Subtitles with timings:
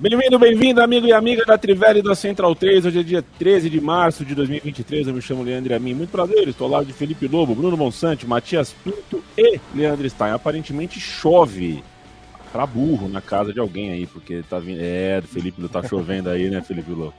[0.00, 2.86] Bem-vindo, bem-vindo, amigo e amiga da Trivela e da Central 3.
[2.86, 5.08] Hoje é dia 13 de março de 2023.
[5.08, 5.92] Eu me chamo Leandro Amin.
[5.92, 10.30] Muito prazer, estou ao lado de Felipe Lobo, Bruno Monsante, Matias Pinto e Leandro Stein.
[10.30, 11.82] Aparentemente chove
[12.52, 14.78] pra burro na casa de alguém aí, porque tá vindo.
[14.80, 17.14] É, Felipe tá chovendo aí, né, Felipe Lobo?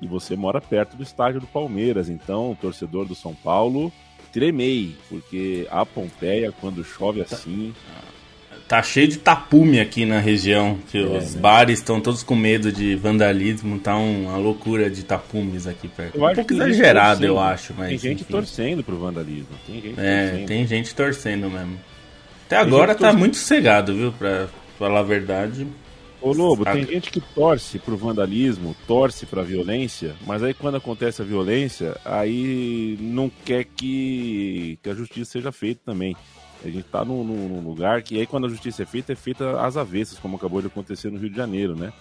[0.00, 3.92] E você mora perto do estádio do Palmeiras, então, torcedor do São Paulo,
[4.32, 7.74] tremei, porque a Pompeia, quando chove assim.
[8.72, 11.40] Tá cheio de tapume aqui na região, que é, os né?
[11.42, 16.16] bares estão todos com medo de vandalismo, tá uma loucura de tapumes aqui perto.
[16.16, 17.88] Eu um pouco exagerado, eu acho, mas.
[17.90, 18.32] Tem gente enfim.
[18.32, 19.48] torcendo pro vandalismo.
[19.66, 20.46] Tem gente é, torcendo.
[20.46, 21.78] tem gente torcendo mesmo.
[22.46, 25.66] Até tem agora tá muito cegado, viu, pra falar a verdade.
[26.22, 31.20] Ô Lobo, tem gente que torce pro vandalismo, torce pra violência, mas aí quando acontece
[31.20, 36.16] a violência, aí não quer que, que a justiça seja feita também.
[36.64, 39.60] A gente está num, num, lugar que aí quando a justiça é feita, é feita
[39.60, 41.92] às avessas, como acabou de acontecer no Rio de Janeiro, né?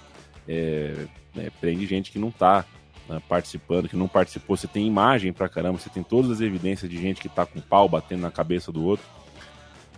[0.47, 2.65] É, é, prende gente que não está
[3.09, 4.55] né, participando, que não participou.
[4.55, 7.59] Você tem imagem pra caramba, você tem todas as evidências de gente que está com
[7.59, 9.05] pau batendo na cabeça do outro.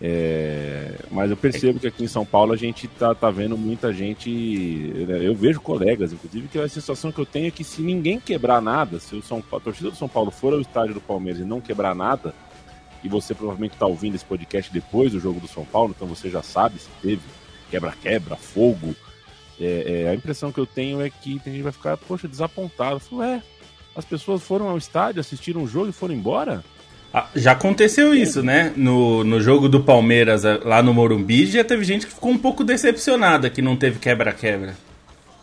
[0.02, 3.94] É, mas eu percebo que aqui em São Paulo a gente tá, tá vendo muita
[3.94, 4.30] gente.
[5.08, 8.62] Eu vejo colegas, inclusive, que a sensação que eu tenho é que se ninguém quebrar
[8.62, 11.46] nada, se o São, a torcida do São Paulo for ao estádio do Palmeiras e
[11.46, 12.34] não quebrar nada,
[13.04, 16.30] e você provavelmente está ouvindo esse podcast depois do jogo do São Paulo, então você
[16.30, 17.22] já sabe se teve
[17.70, 18.96] quebra-quebra, fogo.
[19.60, 22.28] É, é, a impressão que eu tenho é que tem gente que vai ficar, poxa,
[22.28, 23.00] desapontado.
[23.00, 23.42] Falo, é,
[23.96, 26.64] as pessoas foram ao estádio, assistiram um jogo e foram embora?
[27.14, 28.74] Ah, já aconteceu isso, né?
[28.76, 32.38] No, no jogo do Palmeiras eh, lá no Morumbi, já teve gente que ficou um
[32.40, 34.76] pouco decepcionada que não teve quebra-quebra.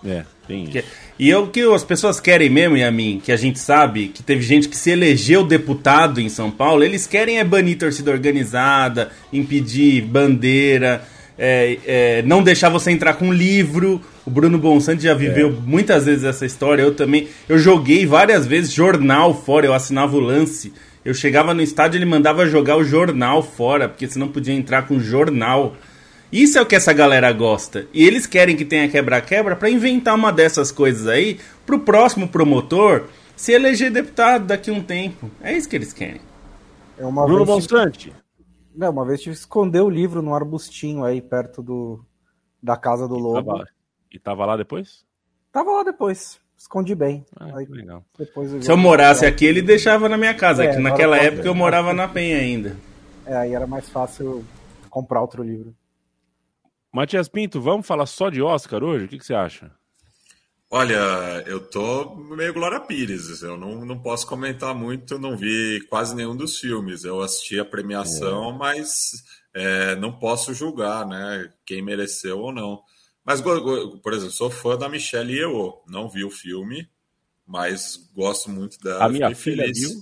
[0.05, 0.85] É, tem isso.
[1.21, 4.09] E é o que as pessoas querem mesmo, e a mim, que a gente sabe
[4.09, 8.11] que teve gente que se elegeu deputado em São Paulo, eles querem é banir torcida
[8.11, 11.05] organizada, impedir bandeira,
[11.39, 14.01] é, é, não deixar você entrar com livro.
[14.25, 15.69] O Bruno Bonsante já viveu é.
[15.69, 17.29] muitas vezes essa história, eu também.
[17.47, 20.73] Eu joguei várias vezes jornal fora, eu assinava o lance.
[21.05, 24.99] Eu chegava no estádio, ele mandava jogar o jornal fora, porque senão podia entrar com
[24.99, 25.77] jornal.
[26.33, 27.87] Isso é o que essa galera gosta.
[27.93, 33.09] E eles querem que tenha quebra-quebra para inventar uma dessas coisas aí pro próximo promotor
[33.35, 35.31] se eleger deputado daqui a um tempo.
[35.41, 36.21] É isso que eles querem.
[36.99, 38.15] É uma Bruno vez Tive...
[38.77, 42.05] Não, uma vez tive que esconder o livro num arbustinho aí perto do
[42.63, 43.41] da casa do Lobo.
[43.41, 43.69] E tava,
[44.13, 45.05] e tava lá depois?
[45.51, 46.39] Tava lá depois.
[46.57, 47.25] Escondi bem.
[47.35, 48.05] Ah, aí, legal.
[48.19, 50.65] Eu Se eu morasse aqui, ele deixava na minha casa.
[50.65, 52.77] É, que naquela época eu morava na Penha ainda.
[53.25, 54.45] É, aí era mais fácil
[54.91, 55.75] comprar outro livro.
[56.93, 59.05] Matias Pinto, vamos falar só de Oscar hoje?
[59.05, 59.71] O que, que você acha?
[60.73, 63.43] Olha, eu tô meio Glória Pires.
[63.43, 67.05] Eu não, não posso comentar muito, não vi quase nenhum dos filmes.
[67.05, 68.59] Eu assisti a premiação, é.
[68.59, 69.11] mas
[69.53, 71.53] é, não posso julgar, né?
[71.67, 72.83] Quem mereceu ou não.
[73.25, 75.83] Mas, por exemplo, sou fã da Michelle Yeoh.
[75.89, 76.89] Não vi o filme,
[77.47, 79.05] mas gosto muito dela.
[79.05, 79.79] A minha filha feliz.
[79.79, 80.01] viu?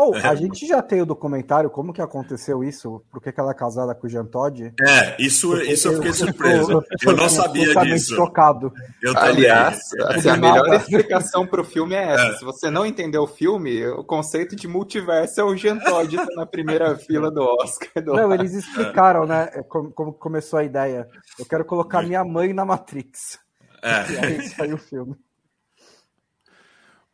[0.00, 0.26] Ou, oh, é.
[0.26, 3.02] a gente já tem o documentário, como que aconteceu isso?
[3.12, 4.72] Por que, que ela é casada com o Jean Todd?
[4.80, 6.72] É, isso, isso eu fiquei surpreso.
[6.72, 8.14] Eu, eu não sabia disso.
[8.16, 8.72] chocado.
[9.02, 9.78] Eu Aliás,
[10.08, 12.28] assim, a melhor explicação para o filme é essa.
[12.28, 12.36] É.
[12.38, 16.26] Se você não entendeu o filme, o conceito de multiverso é o Jean Todd tá
[16.34, 18.02] na primeira fila do Oscar.
[18.02, 21.06] Do não, eles explicaram, né, como, como, começou a ideia.
[21.38, 23.38] Eu quero colocar minha mãe na Matrix.
[23.82, 24.00] É.
[24.10, 25.14] E aí saiu o filme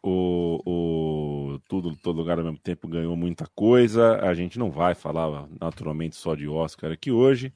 [0.06, 4.18] o, o tudo todo lugar ao mesmo tempo ganhou muita coisa.
[4.20, 7.52] A gente não vai falar naturalmente só de Oscar aqui hoje,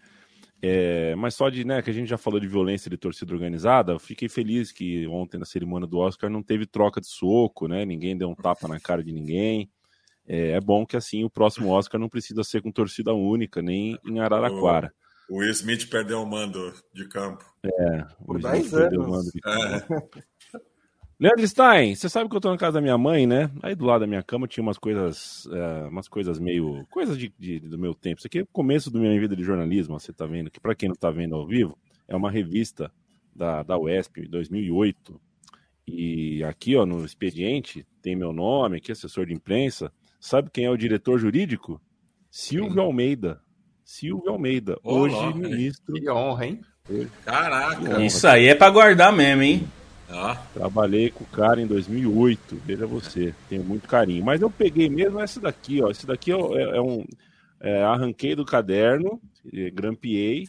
[0.63, 3.93] é, mas só de né que a gente já falou de violência de torcida organizada.
[3.93, 7.85] Eu fiquei feliz que ontem na cerimônia do Oscar não teve troca de soco, né?
[7.85, 9.71] Ninguém deu um tapa na cara de ninguém.
[10.27, 13.99] É, é bom que assim o próximo Oscar não precisa ser com torcida única nem
[14.05, 14.93] em Araraquara.
[15.29, 17.45] O Will Smith perdeu o mando de campo.
[17.65, 19.95] É, o Will Smith perdeu o mando de campo.
[19.95, 20.30] É.
[21.21, 23.51] Leandro Stein, você sabe que eu tô na casa da minha mãe, né?
[23.63, 26.87] Aí do lado da minha cama tinha umas coisas, uh, umas coisas meio.
[26.91, 28.21] coisas de, de, do meu tempo.
[28.21, 30.75] Isso aqui é o começo da minha vida de jornalismo, você tá vendo, que para
[30.75, 31.77] quem não tá vendo ao vivo,
[32.09, 32.91] é uma revista
[33.37, 35.21] da, da UESP, 2008.
[35.87, 39.93] E aqui, ó, no expediente, tem meu nome, aqui, assessor de imprensa.
[40.19, 41.79] Sabe quem é o diretor jurídico?
[42.31, 43.43] Silvio Almeida.
[43.85, 45.97] Silvio Almeida, hoje ministro.
[45.97, 46.61] Que honra, hein?
[47.27, 48.03] Caraca!
[48.03, 49.69] Isso aí é para guardar mesmo, hein?
[50.13, 50.43] Ah.
[50.53, 54.25] Trabalhei com o cara em 2008, veja você, tenho muito carinho.
[54.25, 55.91] Mas eu peguei mesmo essa daqui, ó.
[55.91, 57.05] Esse daqui é, é um.
[57.61, 59.21] É, arranquei do caderno,
[59.73, 60.47] grampeei.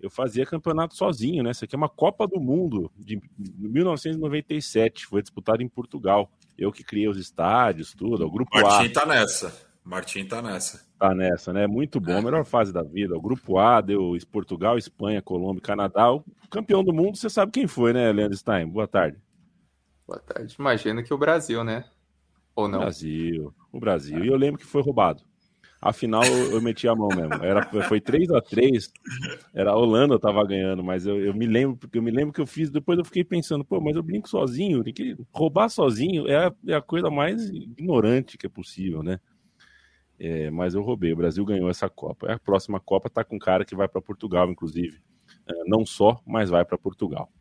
[0.00, 1.50] Eu fazia campeonato sozinho, né?
[1.50, 6.30] Essa aqui é uma Copa do Mundo de 1997, foi disputada em Portugal.
[6.56, 8.92] Eu que criei os estádios, tudo, o grupo Martim A.
[8.92, 9.69] Tá nessa.
[9.84, 10.86] Martim tá nessa.
[10.98, 11.66] Tá nessa, né?
[11.66, 12.22] Muito bom, é.
[12.22, 13.16] melhor fase da vida.
[13.16, 16.12] O grupo A deu Portugal, Espanha, Colômbia, Canadá.
[16.12, 18.68] O campeão do mundo, você sabe quem foi, né, Leandro Stein?
[18.68, 19.18] Boa tarde.
[20.06, 20.56] Boa tarde.
[20.58, 21.84] Imagino que o Brasil, né?
[22.54, 22.78] Ou não?
[22.78, 24.18] O Brasil, o Brasil.
[24.18, 24.24] É.
[24.24, 25.22] E eu lembro que foi roubado.
[25.82, 27.42] Afinal, eu, eu meti a mão mesmo.
[27.42, 28.92] Era, foi 3 a 3
[29.54, 32.40] Era a Holanda tava ganhando, mas eu, eu me lembro, porque eu me lembro que
[32.40, 36.48] eu fiz, depois eu fiquei pensando, pô, mas eu brinco sozinho, que roubar sozinho é
[36.48, 39.18] a, é a coisa mais ignorante que é possível, né?
[40.22, 41.14] É, mas eu roubei.
[41.14, 42.30] O Brasil ganhou essa Copa.
[42.30, 45.00] A próxima Copa tá com um cara que vai para Portugal, inclusive.
[45.48, 47.32] É, não só, mas vai para Portugal.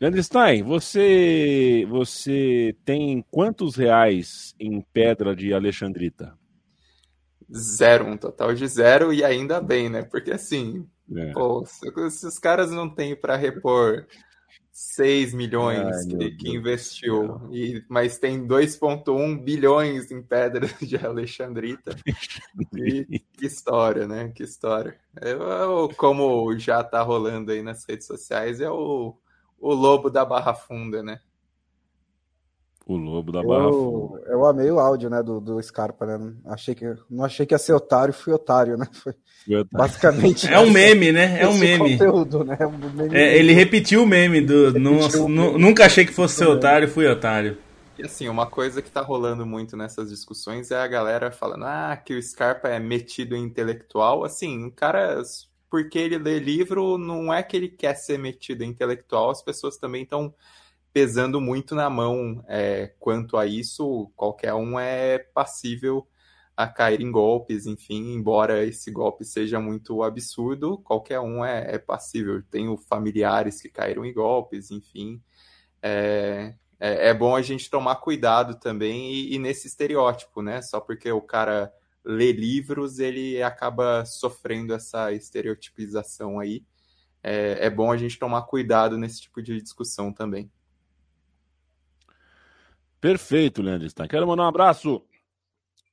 [0.00, 6.36] Leandro Stein, você, você tem quantos reais em pedra de Alexandrita?
[7.52, 10.02] Zero, um total de zero, e ainda bem, né?
[10.02, 10.86] Porque assim,
[11.16, 11.32] é.
[11.32, 14.06] pô, se, se, os caras não têm para repor
[14.78, 21.96] 6 milhões Ai, que, que investiu, e, mas tem 2,1 bilhões em pedras de Alexandrita.
[22.76, 24.28] e, que história, né?
[24.32, 24.96] Que história.
[25.20, 29.16] Eu, como já tá rolando aí nas redes sociais, é o,
[29.58, 31.20] o lobo da Barra Funda, né?
[32.88, 34.22] O lobo da Barra Funda.
[34.28, 36.32] Eu amei o áudio, né, do, do Scarpa, né?
[36.46, 38.88] Achei que, não achei que ia ser otário, fui otário, né?
[38.90, 39.12] Foi
[39.70, 40.48] basicamente.
[40.50, 41.38] É um meme, né?
[41.38, 41.98] É um meme.
[41.98, 42.56] Conteúdo, né?
[42.62, 44.72] Um meme é, ele repetiu o meme do.
[44.72, 45.58] Repetiu o meme.
[45.58, 47.58] Nunca achei que fosse ser otário, fui otário.
[47.98, 51.94] E assim, uma coisa que tá rolando muito nessas discussões é a galera falando, ah,
[51.94, 54.24] que o Scarpa é metido em intelectual.
[54.24, 55.20] Assim, o cara,
[55.68, 59.76] porque ele lê livro, não é que ele quer ser metido em intelectual, as pessoas
[59.76, 60.32] também estão
[60.92, 64.10] pesando muito na mão é, quanto a isso.
[64.16, 66.08] Qualquer um é passível
[66.56, 71.78] a cair em golpes, enfim, embora esse golpe seja muito absurdo, qualquer um é, é
[71.78, 72.42] passível.
[72.50, 75.22] Tenho familiares que caíram em golpes, enfim.
[75.80, 80.60] É, é, é bom a gente tomar cuidado também e, e, nesse estereótipo, né?
[80.62, 81.72] Só porque o cara
[82.04, 86.64] lê livros, ele acaba sofrendo essa estereotipização aí.
[87.22, 90.50] É, é bom a gente tomar cuidado nesse tipo de discussão também.
[93.00, 94.08] Perfeito, Leandro Stein.
[94.08, 95.02] Quero mandar um abraço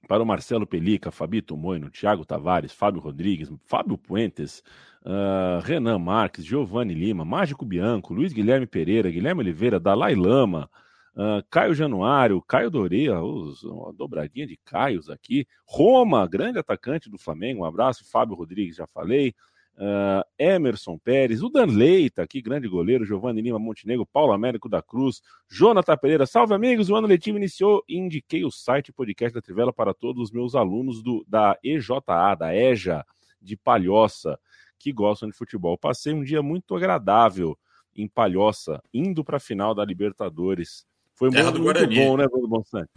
[0.07, 4.63] para o Marcelo Pelica, Fabito Moino, Thiago Tavares, Fábio Rodrigues, Fábio Puentes,
[5.04, 10.69] uh, Renan Marques, Giovanni Lima, Mágico Bianco, Luiz Guilherme Pereira, Guilherme Oliveira, Dalai Lama,
[11.16, 17.62] uh, Caio Januário, Caio Doreia, uma dobradinha de Caios aqui, Roma, grande atacante do Flamengo,
[17.62, 19.34] um abraço, Fábio Rodrigues, já falei,
[19.77, 24.81] Uh, Emerson Pérez, o Danley tá aqui, grande goleiro, Giovanni Lima Montenegro, Paulo Américo da
[24.81, 29.42] Cruz, Jonathan Pereira, salve amigos, o ano letivo iniciou e indiquei o site podcast da
[29.42, 32.01] Trivela para todos os meus alunos do, da EJA,
[32.39, 33.06] da EJA,
[33.42, 34.39] de Palhoça,
[34.80, 35.77] que gostam de futebol.
[35.77, 37.57] Passei um dia muito agradável
[37.94, 40.86] em Palhoça, indo para a final da Libertadores.
[41.16, 42.89] Foi Terra muito, muito bom, né, Bruno Bonsante?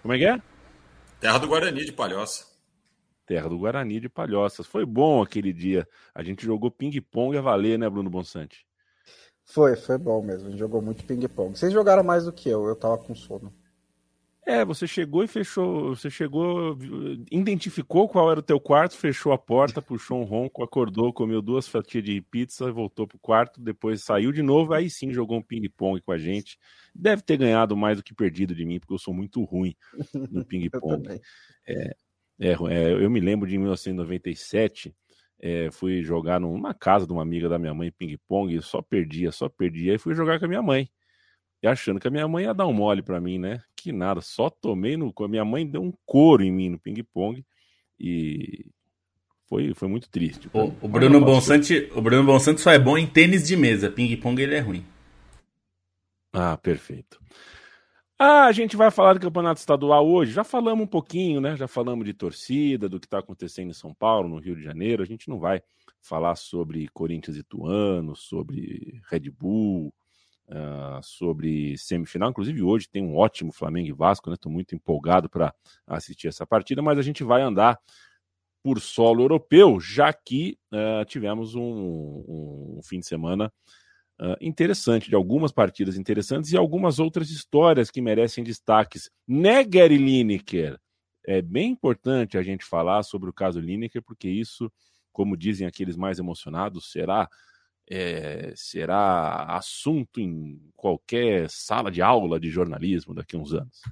[0.00, 0.40] Como é que é?
[1.20, 2.51] Terra do Guarani de Palhoça
[3.26, 4.66] terra do Guarani de Palhoças.
[4.66, 5.88] Foi bom aquele dia.
[6.14, 8.66] A gente jogou ping-pong a valer, né, Bruno Bonsante?
[9.44, 10.48] Foi, foi bom mesmo.
[10.48, 11.58] A gente jogou muito ping-pong.
[11.58, 13.52] Vocês jogaram mais do que eu, eu tava com sono.
[14.44, 15.94] É, você chegou e fechou.
[15.94, 16.76] Você chegou,
[17.30, 21.68] identificou qual era o teu quarto, fechou a porta, puxou um ronco, acordou, comeu duas
[21.68, 26.00] fatias de pizza, voltou pro quarto, depois saiu de novo, aí sim jogou um ping-pong
[26.00, 26.58] com a gente.
[26.92, 29.76] Deve ter ganhado mais do que perdido de mim, porque eu sou muito ruim
[30.30, 31.20] no ping-pong.
[31.68, 31.94] é,
[32.42, 34.92] é, é, eu me lembro de 1997,
[35.40, 39.48] é, fui jogar numa casa de uma amiga da minha mãe, ping-pong, só perdia, só
[39.48, 40.90] perdia, e fui jogar com a minha mãe.
[41.62, 43.62] E achando que a minha mãe ia dar um mole para mim, né?
[43.76, 45.14] Que nada, só tomei no.
[45.16, 47.44] A minha mãe deu um couro em mim no ping-pong
[47.98, 48.66] e
[49.48, 50.50] foi, foi muito triste.
[50.52, 54.42] O, o Bruno Bonsante, o Bruno Bonsante só é bom em tênis de mesa, ping-pong
[54.42, 54.84] ele é ruim.
[56.32, 57.20] Ah, perfeito.
[58.18, 60.32] Ah, a gente vai falar do campeonato estadual hoje.
[60.32, 61.56] Já falamos um pouquinho, né?
[61.56, 65.02] Já falamos de torcida, do que está acontecendo em São Paulo, no Rio de Janeiro.
[65.02, 65.60] A gente não vai
[66.00, 69.92] falar sobre Corinthians e Tuano, sobre Red Bull,
[70.48, 72.30] uh, sobre semifinal.
[72.30, 74.34] Inclusive, hoje tem um ótimo Flamengo e Vasco, né?
[74.34, 75.52] Estou muito empolgado para
[75.86, 77.78] assistir essa partida, mas a gente vai andar
[78.62, 81.62] por solo europeu, já que uh, tivemos um,
[82.78, 83.52] um, fim de semana
[84.22, 89.10] uh, interessante, de algumas partidas interessantes e algumas outras histórias que merecem destaques.
[89.26, 90.78] Né, Gary Lineker?
[91.26, 94.72] É bem importante a gente falar sobre o caso Lineker, porque isso,
[95.12, 97.28] como dizem aqueles mais emocionados, será
[97.90, 103.82] é, será assunto em qualquer sala de aula de jornalismo daqui a uns anos.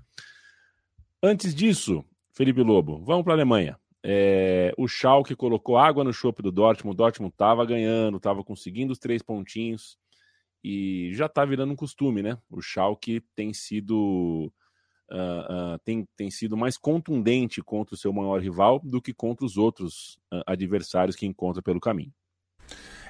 [1.22, 3.78] Antes disso, Felipe Lobo, vamos para a Alemanha.
[4.02, 8.92] É, o Schalke colocou água no chope do Dortmund, o Dortmund estava ganhando, estava conseguindo
[8.92, 9.99] os três pontinhos
[10.62, 12.38] e já está virando um costume, né?
[12.50, 14.52] O Schalke tem sido
[15.11, 19.45] uh, uh, tem, tem sido mais contundente contra o seu maior rival do que contra
[19.45, 22.12] os outros uh, adversários que encontra pelo caminho.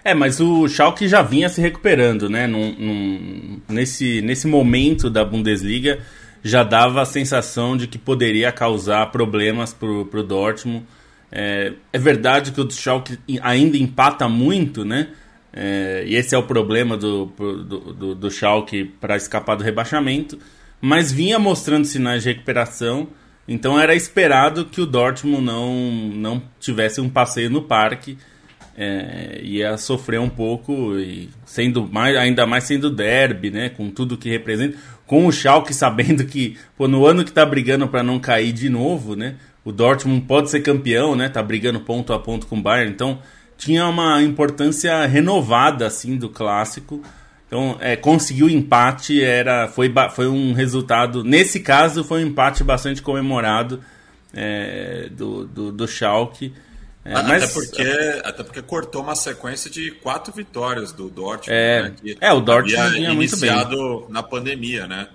[0.02, 2.46] É, mas o Schalke já vinha se recuperando, né?
[2.46, 6.00] Num, num, nesse, nesse momento da Bundesliga
[6.42, 10.86] já dava a sensação de que poderia causar problemas para o Dortmund.
[11.30, 15.10] É, é, verdade que o Schalke ainda empata muito, né?
[15.52, 20.38] É, e esse é o problema do, do, do, do Schalke para escapar do rebaixamento.
[20.80, 23.08] Mas vinha mostrando sinais de recuperação.
[23.46, 25.74] Então era esperado que o Dortmund não,
[26.14, 28.16] não tivesse um passeio no parque
[28.76, 34.16] é, ia sofrer um pouco e sendo mais, ainda mais sendo derby, né, com tudo
[34.16, 38.18] que representa, com o Schalke sabendo que pô, no ano que tá brigando para não
[38.18, 42.46] cair de novo, né, o Dortmund pode ser campeão, né, tá brigando ponto a ponto
[42.46, 43.18] com o Bayern, então
[43.60, 47.02] tinha uma importância renovada assim do clássico.
[47.46, 51.22] Então, é, conseguiu empate, era foi, foi um resultado.
[51.22, 53.84] Nesse caso, foi um empate bastante comemorado
[54.32, 56.54] é, do, do, do Schalke.
[57.04, 57.52] É, até, mas...
[57.52, 61.50] porque, até porque cortou uma sequência de quatro vitórias do Dortmund.
[61.50, 64.12] É, né, é o Dortmund vinha iniciado muito bem.
[64.12, 65.08] na pandemia, né?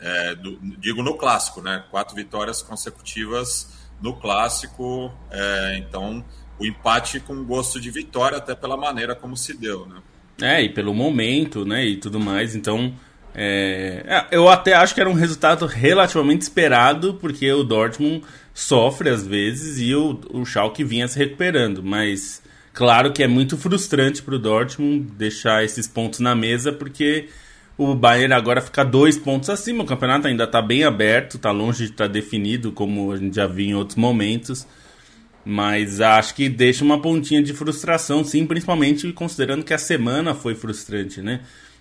[0.00, 1.84] É, do, digo no clássico, né?
[1.92, 3.68] Quatro vitórias consecutivas
[4.00, 5.12] no clássico.
[5.30, 6.24] É, então,
[6.58, 9.96] o empate com gosto de vitória, até pela maneira como se deu, né?
[10.40, 11.84] É, e pelo momento, né?
[11.84, 12.56] E tudo mais.
[12.56, 12.92] Então,
[13.34, 19.10] é, é eu até acho que era um resultado relativamente esperado, porque o Dortmund sofre
[19.10, 22.40] às vezes e o, o Schalke vinha se recuperando, mas
[22.72, 27.28] claro que é muito frustrante para o Dortmund deixar esses pontos na mesa porque
[27.76, 31.86] o Bayern agora fica dois pontos acima, o campeonato ainda está bem aberto, está longe
[31.86, 34.64] de estar tá definido como a gente já viu em outros momentos,
[35.44, 40.54] mas acho que deixa uma pontinha de frustração, sim, principalmente considerando que a semana foi
[40.54, 41.40] frustrante, né?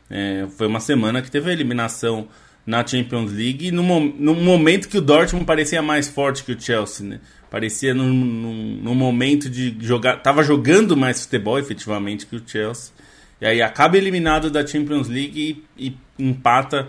[0.10, 2.28] É, foi uma semana que teve a eliminação
[2.66, 7.06] na Champions League no, no momento que o Dortmund parecia mais forte que o Chelsea,
[7.06, 7.20] né?
[7.50, 10.18] Parecia num, momento de jogar.
[10.24, 12.92] Tava jogando mais futebol efetivamente que o Chelsea.
[13.40, 16.88] E aí acaba eliminado da Champions League e, e empata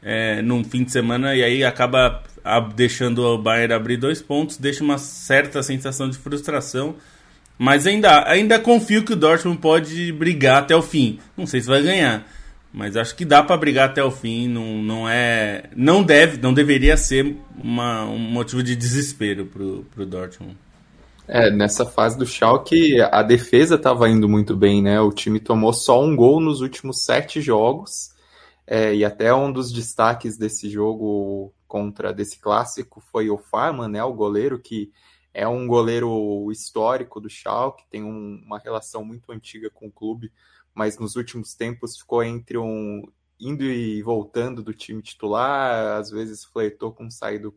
[0.00, 1.34] é, num fim de semana.
[1.34, 2.22] E aí acaba
[2.74, 4.56] deixando o Bayern abrir dois pontos.
[4.56, 6.96] Deixa uma certa sensação de frustração.
[7.58, 11.18] Mas ainda, ainda confio que o Dortmund pode brigar até o fim.
[11.36, 12.26] Não sei se vai ganhar.
[12.72, 16.52] Mas acho que dá para brigar até o fim, não, não é, não deve, não
[16.52, 20.56] deveria ser uma, um motivo de desespero pro, pro Dortmund.
[21.28, 25.00] É, nessa fase do Schalke, a defesa estava indo muito bem, né?
[25.00, 28.10] O time tomou só um gol nos últimos sete jogos,
[28.66, 34.04] é, e até um dos destaques desse jogo contra desse clássico foi o Farman, né?
[34.04, 34.92] O goleiro que
[35.32, 40.30] é um goleiro histórico do Schalke, tem um, uma relação muito antiga com o clube
[40.74, 43.02] mas nos últimos tempos ficou entre um
[43.38, 47.54] indo e voltando do time titular, às vezes flertou com sair do,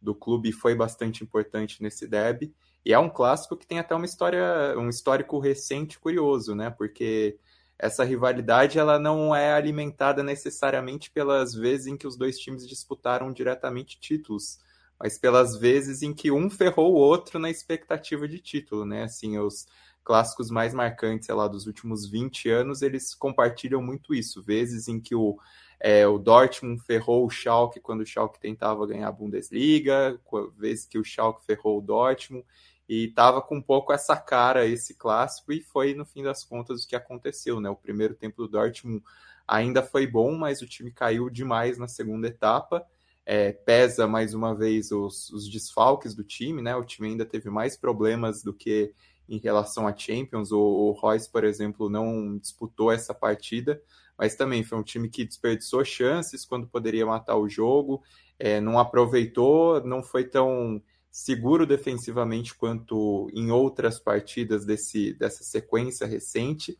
[0.00, 2.54] do clube e foi bastante importante nesse derby.
[2.84, 6.70] E é um clássico que tem até uma história, um histórico recente curioso, né?
[6.70, 7.38] Porque
[7.78, 13.32] essa rivalidade ela não é alimentada necessariamente pelas vezes em que os dois times disputaram
[13.32, 14.60] diretamente títulos,
[14.98, 19.02] mas pelas vezes em que um ferrou o outro na expectativa de título, né?
[19.02, 19.66] Assim, os
[20.04, 24.42] clássicos mais marcantes, sei lá, dos últimos 20 anos, eles compartilham muito isso.
[24.42, 25.36] Vezes em que o,
[25.80, 30.20] é, o Dortmund ferrou o Schalke quando o Schalke tentava ganhar a Bundesliga,
[30.56, 32.44] vezes que o Schalke ferrou o Dortmund,
[32.88, 36.84] e tava com um pouco essa cara esse clássico, e foi no fim das contas
[36.84, 37.70] o que aconteceu, né?
[37.70, 39.02] O primeiro tempo do Dortmund
[39.46, 42.84] ainda foi bom, mas o time caiu demais na segunda etapa.
[43.24, 46.74] É, pesa mais uma vez os, os desfalques do time, né?
[46.74, 48.92] O time ainda teve mais problemas do que
[49.28, 50.50] em relação a Champions.
[50.50, 53.80] O, o Royce, por exemplo, não disputou essa partida,
[54.18, 58.02] mas também foi um time que desperdiçou chances quando poderia matar o jogo,
[58.38, 60.82] é, não aproveitou, não foi tão
[61.12, 66.78] seguro defensivamente quanto em outras partidas desse, dessa sequência recente.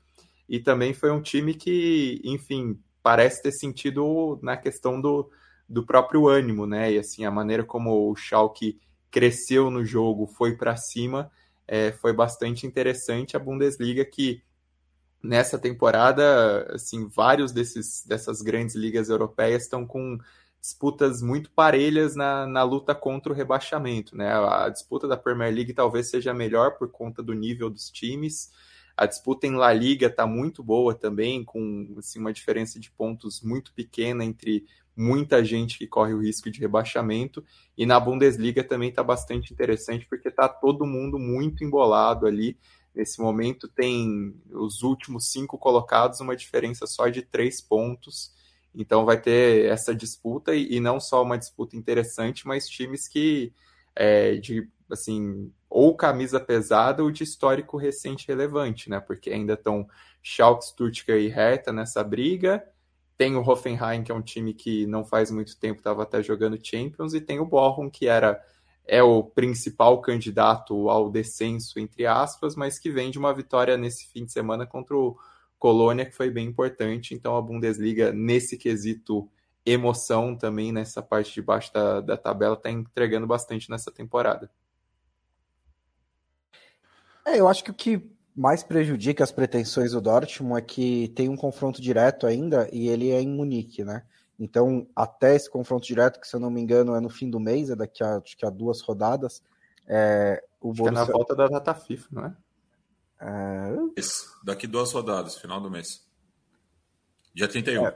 [0.49, 5.31] E também foi um time que, enfim, parece ter sentido na questão do,
[5.69, 6.93] do próprio ânimo, né?
[6.93, 11.31] E assim, a maneira como o Schalke cresceu no jogo, foi para cima,
[11.69, 13.37] é, foi bastante interessante.
[13.37, 14.43] A Bundesliga que
[15.23, 20.19] nessa temporada, assim, vários desses dessas grandes ligas europeias estão com
[20.62, 24.33] disputas muito parelhas na, na luta contra o rebaixamento, né?
[24.33, 28.52] A disputa da Premier League talvez seja melhor por conta do nível dos times.
[28.97, 33.42] A disputa em La Liga está muito boa também, com assim, uma diferença de pontos
[33.42, 34.64] muito pequena entre
[34.97, 37.45] muita gente que corre o risco de rebaixamento.
[37.76, 42.57] E na Bundesliga também está bastante interessante, porque está todo mundo muito embolado ali.
[42.95, 48.31] Nesse momento tem os últimos cinco colocados, uma diferença só de três pontos.
[48.75, 53.52] Então vai ter essa disputa e, não só uma disputa interessante, mas times que
[53.95, 59.00] é, de assim ou camisa pesada ou de histórico recente relevante, né?
[59.00, 59.87] Porque ainda estão
[60.23, 62.62] Schalke, Stuttgart e Hertha nessa briga.
[63.17, 66.59] Tem o Hoffenheim, que é um time que não faz muito tempo estava até jogando
[66.62, 68.43] Champions, e tem o Bochum, que era
[68.85, 74.09] é o principal candidato ao descenso, entre aspas, mas que vem de uma vitória nesse
[74.09, 75.17] fim de semana contra o
[75.62, 77.14] Colônia, que foi bem importante.
[77.14, 79.31] Então a Bundesliga, nesse quesito
[79.64, 84.50] emoção também, nessa parte de baixo da, da tabela, está entregando bastante nessa temporada.
[87.25, 91.28] É, eu acho que o que mais prejudica as pretensões do Dortmund é que tem
[91.28, 94.02] um confronto direto ainda e ele é em Munique, né?
[94.40, 97.38] Então, até esse confronto direto, que se eu não me engano é no fim do
[97.38, 99.40] mês, é daqui a, acho que a duas rodadas,
[99.87, 100.88] é, o Borussia...
[100.88, 102.37] é na volta da data FIFA, não é?
[103.23, 104.00] É...
[104.00, 106.05] Isso, daqui duas rodadas, final do mês.
[107.33, 107.87] Dia 31.
[107.87, 107.95] É,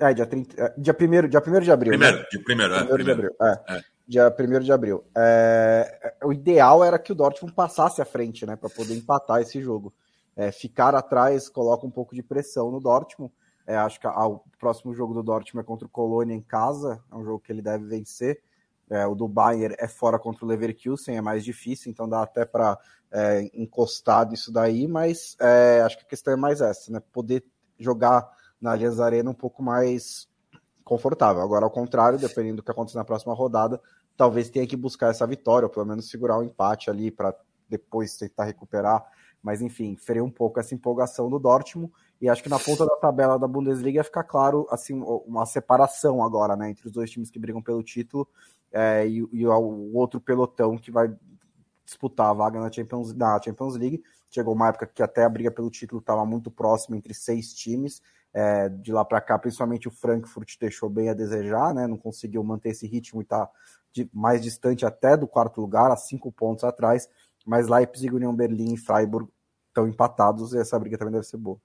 [0.00, 1.90] é dia, 30, é, dia, primeiro, dia 1 de abril.
[1.90, 2.26] Primeiro, né?
[2.30, 2.84] dia primeiro, é.
[2.84, 3.36] Primeiro, de abril.
[3.40, 3.74] É.
[3.76, 3.82] é.
[4.08, 5.04] Dia 1 de abril.
[5.16, 8.56] É, o ideal era que o Dortmund passasse à frente, né?
[8.56, 9.92] Para poder empatar esse jogo.
[10.34, 13.32] É, ficar atrás coloca um pouco de pressão no Dortmund.
[13.66, 17.02] É, acho que a, o próximo jogo do Dortmund é contra o Colônia em casa.
[17.12, 18.40] É um jogo que ele deve vencer.
[18.90, 22.44] É, o do Bayern é fora contra o Leverkusen, é mais difícil, então dá até
[22.44, 22.78] para
[23.10, 27.00] é, encostar nisso daí, mas é, acho que a questão é mais essa, né?
[27.12, 27.44] Poder
[27.78, 28.28] jogar
[28.60, 30.28] na Allianz Arena um pouco mais
[30.84, 31.42] confortável.
[31.42, 33.80] Agora, ao contrário, dependendo do que acontecer na próxima rodada,
[34.16, 37.34] talvez tenha que buscar essa vitória, ou pelo menos segurar o um empate ali para
[37.68, 39.04] depois tentar recuperar.
[39.42, 41.92] Mas enfim, freia um pouco essa empolgação do Dortmund.
[42.22, 44.94] E acho que na ponta da tabela da Bundesliga fica claro assim
[45.26, 48.28] uma separação agora, né, entre os dois times que brigam pelo título
[48.70, 51.12] é, e, e, o outro pelotão que vai
[51.84, 54.04] disputar a vaga na Champions, na Champions League.
[54.30, 58.00] Chegou uma época que até a briga pelo título estava muito próxima entre seis times.
[58.32, 61.88] É, de lá para cá, principalmente o Frankfurt deixou bem a desejar, né?
[61.88, 63.50] não conseguiu manter esse ritmo e está
[64.12, 67.08] mais distante até do quarto lugar, a cinco pontos atrás.
[67.44, 69.28] Mas Leipzig, União Berlim e Freiburg
[69.68, 71.58] estão empatados e essa briga também deve ser boa.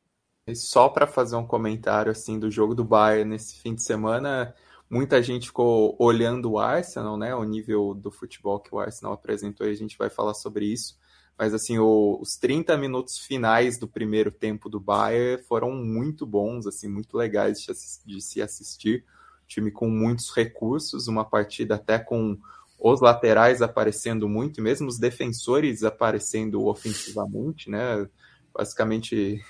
[0.47, 4.53] E só para fazer um comentário assim do jogo do Bayern nesse fim de semana,
[4.89, 7.35] Muita gente ficou olhando o Arsenal, né?
[7.35, 10.97] O nível do futebol que o Arsenal apresentou e a gente vai falar sobre isso.
[11.37, 16.65] Mas assim, o, os 30 minutos finais do primeiro tempo do Bayern foram muito bons,
[16.65, 17.73] assim, muito legais de,
[18.05, 19.03] de se assistir.
[19.45, 22.37] time com muitos recursos, uma partida até com
[22.79, 28.07] os laterais aparecendo muito, mesmo os defensores aparecendo ofensivamente, né?
[28.53, 29.43] Basicamente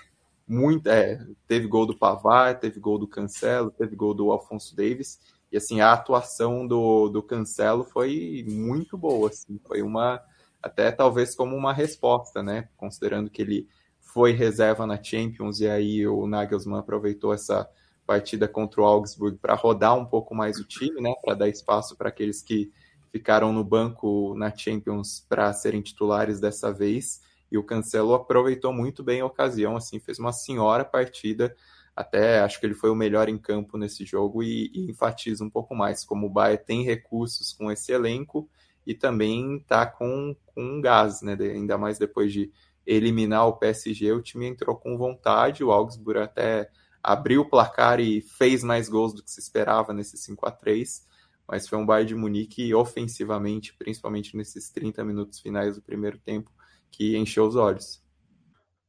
[0.48, 5.20] muito, é, teve gol do Pavar, teve gol do Cancelo, teve gol do Alfonso Davis.
[5.52, 10.22] E assim, a atuação do, do Cancelo foi muito boa, assim, foi uma
[10.62, 12.68] até talvez como uma resposta, né?
[12.76, 13.68] Considerando que ele
[14.00, 17.70] foi reserva na Champions e aí o Nagelsmann aproveitou essa
[18.06, 21.14] partida contra o Augsburg para rodar um pouco mais o time, né?
[21.24, 22.72] Para dar espaço para aqueles que
[23.12, 29.04] ficaram no banco na Champions para serem titulares dessa vez e o Cancelo aproveitou muito
[29.04, 31.56] bem a ocasião, assim, fez uma senhora partida,
[31.96, 35.50] até acho que ele foi o melhor em campo nesse jogo e, e enfatiza um
[35.50, 38.50] pouco mais como o Bayern tem recursos com esse elenco
[38.86, 42.52] e também tá com, com gás, né, ainda mais depois de
[42.86, 46.70] eliminar o PSG, o time entrou com vontade, o Augsburg até
[47.04, 51.08] abriu o placar e fez mais gols do que se esperava nesse 5 a 3
[51.48, 56.52] mas foi um Bayern de Munique ofensivamente, principalmente nesses 30 minutos finais do primeiro tempo,
[56.92, 58.02] que encheu os olhos.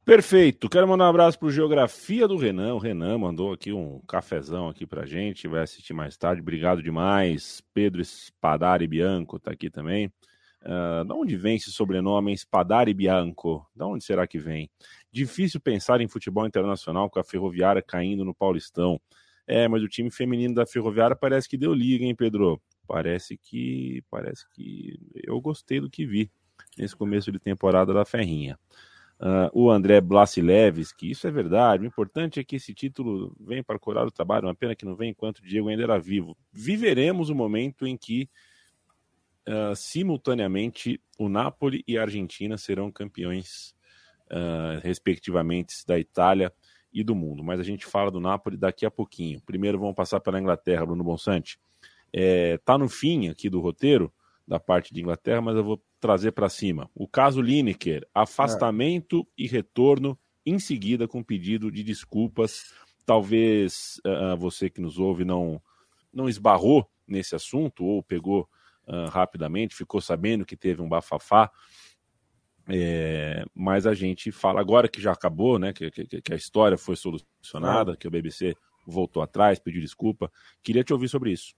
[0.09, 0.67] Perfeito.
[0.67, 2.73] Quero mandar um abraço para o Geografia do Renan.
[2.73, 5.47] O Renan mandou aqui um cafezão aqui para gente.
[5.47, 6.41] Vai assistir mais tarde.
[6.41, 7.61] Obrigado demais.
[7.75, 10.07] Pedro Spadari Bianco está aqui também.
[10.63, 13.63] Uh, da onde vem esse sobrenome Spadari Bianco?
[13.75, 14.67] Da onde será que vem?
[15.11, 18.99] Difícil pensar em futebol internacional com a Ferroviária caindo no Paulistão.
[19.45, 22.59] É, mas o time feminino da Ferroviária parece que deu liga, hein, Pedro?
[22.87, 26.31] Parece que parece que eu gostei do que vi
[26.81, 28.57] nesse começo de temporada da Ferrinha.
[29.19, 33.61] Uh, o André Blasileves, que isso é verdade, o importante é que esse título vem
[33.61, 36.37] para curar o trabalho, uma pena que não vem enquanto o Diego ainda era vivo.
[36.53, 38.29] Viveremos o momento em que,
[39.45, 43.75] uh, simultaneamente, o Napoli e a Argentina serão campeões,
[44.31, 46.53] uh, respectivamente, da Itália
[46.93, 47.43] e do mundo.
[47.43, 49.41] Mas a gente fala do Napoli daqui a pouquinho.
[49.45, 51.59] Primeiro vamos passar pela Inglaterra, Bruno Bonsante.
[52.11, 54.11] É, tá no fim aqui do roteiro,
[54.49, 56.89] da parte de Inglaterra, mas eu vou trazer para cima.
[56.95, 59.43] O caso Lineker, afastamento é.
[59.43, 62.73] e retorno em seguida com pedido de desculpas.
[63.05, 65.61] Talvez uh, você que nos ouve não,
[66.11, 68.49] não esbarrou nesse assunto ou pegou
[68.87, 71.51] uh, rapidamente, ficou sabendo que teve um bafafá.
[72.67, 75.73] É, mas a gente fala agora que já acabou, né?
[75.73, 78.55] Que, que, que a história foi solucionada, que o BBC
[78.87, 80.31] voltou atrás, pediu desculpa.
[80.63, 81.53] Queria te ouvir sobre isso.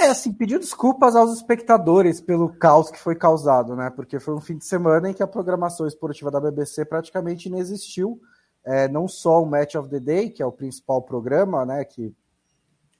[0.00, 3.90] É, assim, pediu desculpas aos espectadores pelo caos que foi causado, né?
[3.90, 7.58] Porque foi um fim de semana em que a programação esportiva da BBC praticamente não
[7.58, 8.20] existiu.
[8.64, 11.84] É, não só o Match of the Day, que é o principal programa, né?
[11.84, 12.14] Que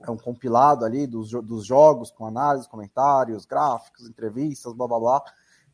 [0.00, 5.22] é um compilado ali dos, dos jogos, com análise, comentários, gráficos, entrevistas, blá blá blá.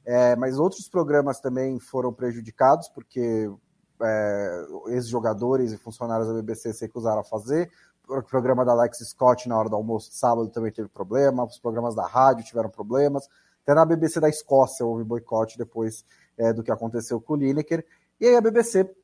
[0.04, 3.50] É, mas outros programas também foram prejudicados, porque
[4.02, 7.70] é, ex-jogadores e funcionários da BBC se recusaram a fazer.
[8.08, 11.58] O programa da Alex Scott na hora do almoço de sábado também teve problema, os
[11.58, 13.28] programas da rádio tiveram problemas.
[13.62, 16.04] Até na BBC da Escócia houve boicote depois
[16.36, 17.84] é, do que aconteceu com o Lineker.
[18.20, 18.94] E aí a BBC,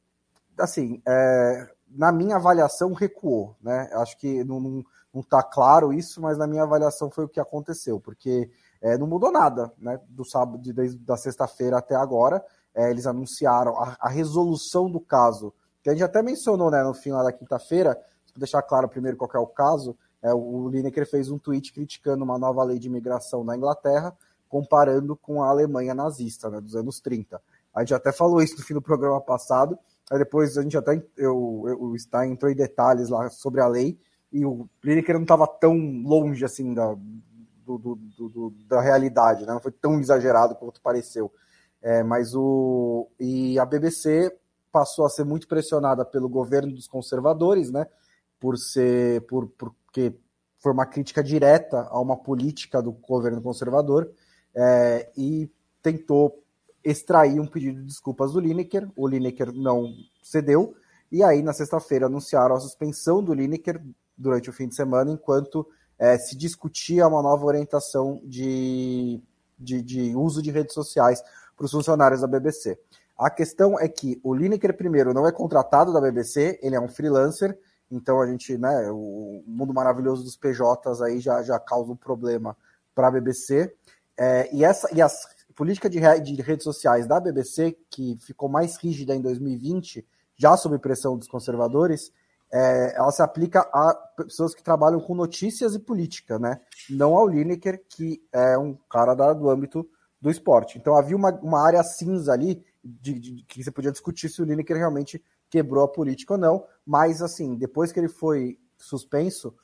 [0.59, 3.57] assim, é, na minha avaliação, recuou.
[3.61, 3.89] Né?
[3.95, 4.85] Acho que não
[5.15, 9.31] está claro isso, mas na minha avaliação foi o que aconteceu, porque é, não mudou
[9.31, 10.01] nada, né?
[10.09, 12.45] Do sábado, desde da sexta-feira até agora.
[12.75, 16.95] É, eles anunciaram a, a, resolução do caso, que a gente até mencionou né, no
[16.95, 17.99] final da quinta-feira,
[18.37, 22.39] deixar claro primeiro qual é o caso, é, o Lineker fez um tweet criticando uma
[22.39, 24.15] nova lei de imigração na Inglaterra,
[24.49, 27.41] comparando com a Alemanha nazista, né, dos anos 30.
[27.75, 29.79] A gente até falou isso no fim do programa passado,
[30.11, 33.67] aí depois a gente até, eu, eu, o Stein entrou em detalhes lá sobre a
[33.67, 33.99] lei,
[34.33, 36.95] e o Lineker não estava tão longe assim da,
[37.65, 39.53] do, do, do, da realidade, né?
[39.53, 41.33] não foi tão exagerado quanto pareceu.
[41.83, 44.37] É, mas o e a BBC
[44.71, 47.87] passou a ser muito pressionada pelo governo dos conservadores, né?
[48.41, 50.15] Por ser por porque
[50.59, 54.11] foi uma crítica direta a uma política do governo conservador
[54.55, 55.51] é, e
[55.83, 56.43] tentou
[56.83, 58.89] extrair um pedido de desculpas do Lineker.
[58.97, 60.75] O Lineker não cedeu
[61.13, 63.81] e aí na sexta-feira anunciaram a suspensão do Lineker
[64.17, 65.67] durante o fim de semana enquanto
[65.99, 69.21] é, se discutia uma nova orientação de,
[69.59, 71.23] de, de uso de redes sociais
[71.57, 72.79] para os funcionários da BBC.
[73.19, 76.89] A questão é que o Lineker, primeiro, não é contratado da BBC, ele é um
[76.89, 77.59] freelancer,
[77.91, 82.57] então a gente, né, o mundo maravilhoso dos PJs aí já, já causa um problema
[82.95, 83.75] para a BBC.
[84.19, 85.09] É, e, essa, e a
[85.55, 90.79] política de, de redes sociais da BBC, que ficou mais rígida em 2020, já sob
[90.79, 92.13] pressão dos conservadores,
[92.53, 96.61] é, ela se aplica a pessoas que trabalham com notícias e política, né?
[96.89, 99.89] Não ao Lineker, que é um cara da, do âmbito
[100.21, 100.77] do esporte.
[100.77, 104.45] Então havia uma, uma área cinza ali de, de, que você podia discutir se o
[104.45, 109.55] Lineker realmente quebrou a política ou não, mas assim, depois que ele foi suspenso,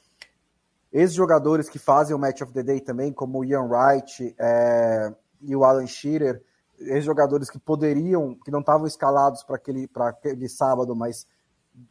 [0.92, 5.54] ex-jogadores que fazem o Match of the Day também, como o Ian Wright é, e
[5.54, 6.42] o Alan Shearer,
[6.78, 11.26] ex-jogadores que poderiam, que não estavam escalados para aquele, aquele sábado, mas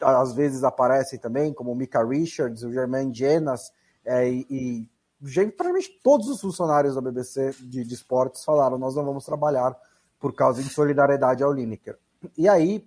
[0.02, 3.72] às vezes aparecem também, como o Mika Richards, o Germain Jenas,
[4.04, 4.90] é, e, e
[5.52, 9.76] praticamente todos os funcionários da BBC de, de esportes falaram: nós não vamos trabalhar
[10.20, 11.98] por causa de solidariedade ao Lineker.
[12.38, 12.86] E aí,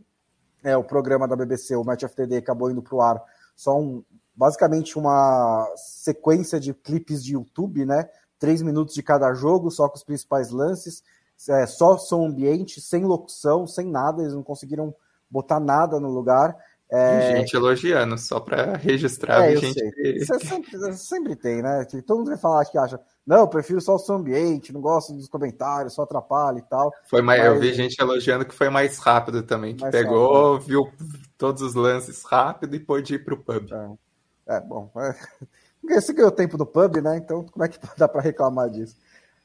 [0.62, 3.22] é, o programa da BBC, o Match of the Day, acabou indo para o ar
[3.54, 8.08] só um, basicamente uma sequência de clipes de YouTube, né?
[8.38, 11.02] Três minutos de cada jogo, só com os principais lances,
[11.48, 14.94] é, só som ambiente, sem locução, sem nada, eles não conseguiram
[15.28, 16.56] botar nada no lugar.
[16.90, 17.36] É...
[17.36, 19.44] Gente elogiando, só para registrar.
[19.44, 20.24] É, gente...
[20.24, 21.84] Sempre, sempre, tem, né?
[21.84, 24.80] Que todo mundo vai falar que acha, não, eu prefiro só o seu ambiente, não
[24.80, 26.90] gosto dos comentários, só atrapalha e tal.
[27.04, 27.52] Foi mais, mas...
[27.52, 30.66] Eu vi gente elogiando que foi mais rápido também, que mais pegou, rápido.
[30.66, 30.92] viu
[31.36, 33.70] todos os lances rápido e pôde ir para o pub.
[33.70, 34.90] É, é bom.
[34.96, 35.14] É...
[35.94, 37.18] Esse ganhou o tempo do pub, né?
[37.18, 38.96] Então, como é que dá para reclamar disso?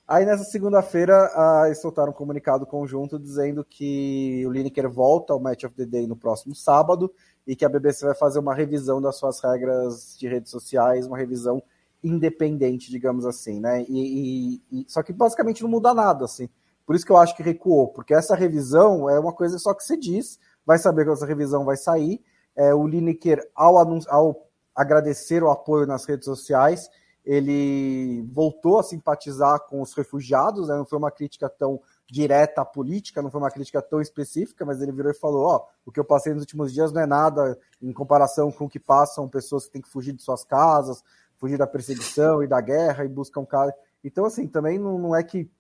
[0.08, 1.30] Aí nessa segunda-feira,
[1.66, 6.08] eles soltaram um comunicado conjunto dizendo que o Lineker volta ao Match of the Day
[6.08, 7.14] no próximo sábado
[7.46, 11.18] e que a BBC vai fazer uma revisão das suas regras de redes sociais, uma
[11.18, 11.62] revisão
[12.04, 13.84] independente, digamos assim, né?
[13.88, 16.50] E, e, e, só que basicamente não muda nada, assim.
[16.86, 19.84] Por isso que eu acho que recuou, porque essa revisão é uma coisa só que
[19.84, 22.22] você diz, vai saber que essa revisão vai sair.
[22.56, 23.78] É, o Lineker, ao,
[24.10, 26.90] ao agradecer o apoio nas redes sociais,
[27.26, 30.76] ele voltou a simpatizar com os refugiados, né?
[30.76, 34.82] não foi uma crítica tão direta à política, não foi uma crítica tão específica, mas
[34.82, 37.58] ele virou e falou: ó, o que eu passei nos últimos dias não é nada
[37.82, 41.02] em comparação com o que passam pessoas que têm que fugir de suas casas,
[41.44, 43.76] fugir da perseguição e da guerra e buscam cara.
[44.02, 45.52] Então, assim, também não, não é que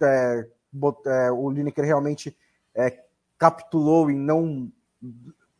[0.00, 0.46] é,
[1.06, 2.36] é, o Lineker realmente
[2.72, 3.02] é,
[3.36, 4.70] capitulou em não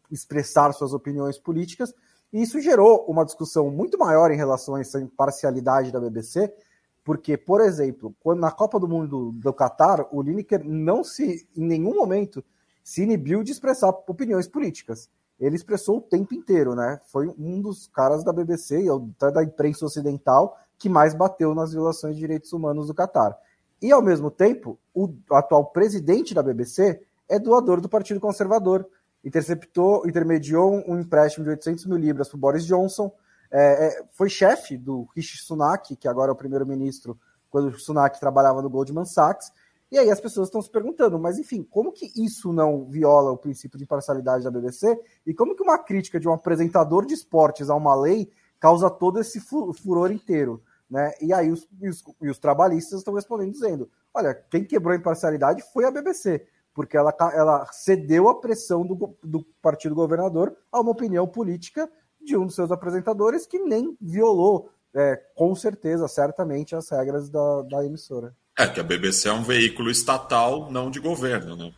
[0.09, 1.93] expressar suas opiniões políticas,
[2.33, 6.55] e isso gerou uma discussão muito maior em relação a essa imparcialidade da BBC,
[7.03, 11.65] porque, por exemplo, quando na Copa do Mundo do Catar, o Lineker não se, em
[11.65, 12.45] nenhum momento,
[12.85, 15.11] se inibiu de expressar opiniões políticas.
[15.39, 17.01] Ele expressou o tempo inteiro, né?
[17.07, 21.73] Foi um dos caras da BBC e até da imprensa ocidental que mais bateu nas
[21.73, 23.37] violações de direitos humanos do Catar.
[23.81, 28.87] E, ao mesmo tempo, o atual presidente da BBC é doador do Partido Conservador.
[29.25, 33.13] Interceptou, intermediou um empréstimo de 800 mil libras para Boris Johnson.
[33.51, 37.19] É, é, foi chefe do Rishi Sunak, que agora é o primeiro-ministro,
[37.51, 39.53] quando o Sunak trabalhava no Goldman Sachs.
[39.91, 43.39] E aí as pessoas estão se perguntando, mas enfim, como que isso não viola o
[43.39, 44.99] princípio de imparcialidade da BBC?
[45.25, 49.21] E como que uma crítica de um apresentador de esportes a uma lei causa todo
[49.21, 50.61] esse furor inteiro?
[50.91, 51.13] Né?
[51.21, 55.85] E aí os, os, os trabalhistas estão respondendo dizendo: olha, quem quebrou a imparcialidade foi
[55.85, 56.45] a BBC,
[56.75, 61.89] porque ela, ela cedeu à pressão do, do partido governador a uma opinião política
[62.21, 67.63] de um dos seus apresentadores que nem violou, é, com certeza, certamente, as regras da,
[67.63, 68.35] da emissora.
[68.59, 71.71] É que a BBC é um veículo estatal, não de governo, né?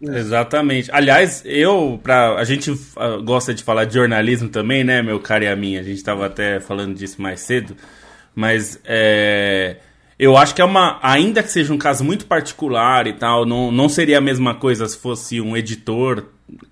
[0.00, 0.90] Exatamente.
[0.90, 5.44] Aliás, eu, pra, a gente uh, gosta de falar de jornalismo também, né, meu caro
[5.44, 5.80] e a minha?
[5.80, 7.76] A gente estava até falando disso mais cedo.
[8.34, 9.76] Mas é,
[10.18, 10.98] eu acho que é uma.
[11.02, 14.88] Ainda que seja um caso muito particular e tal, não, não seria a mesma coisa
[14.88, 16.24] se fosse um editor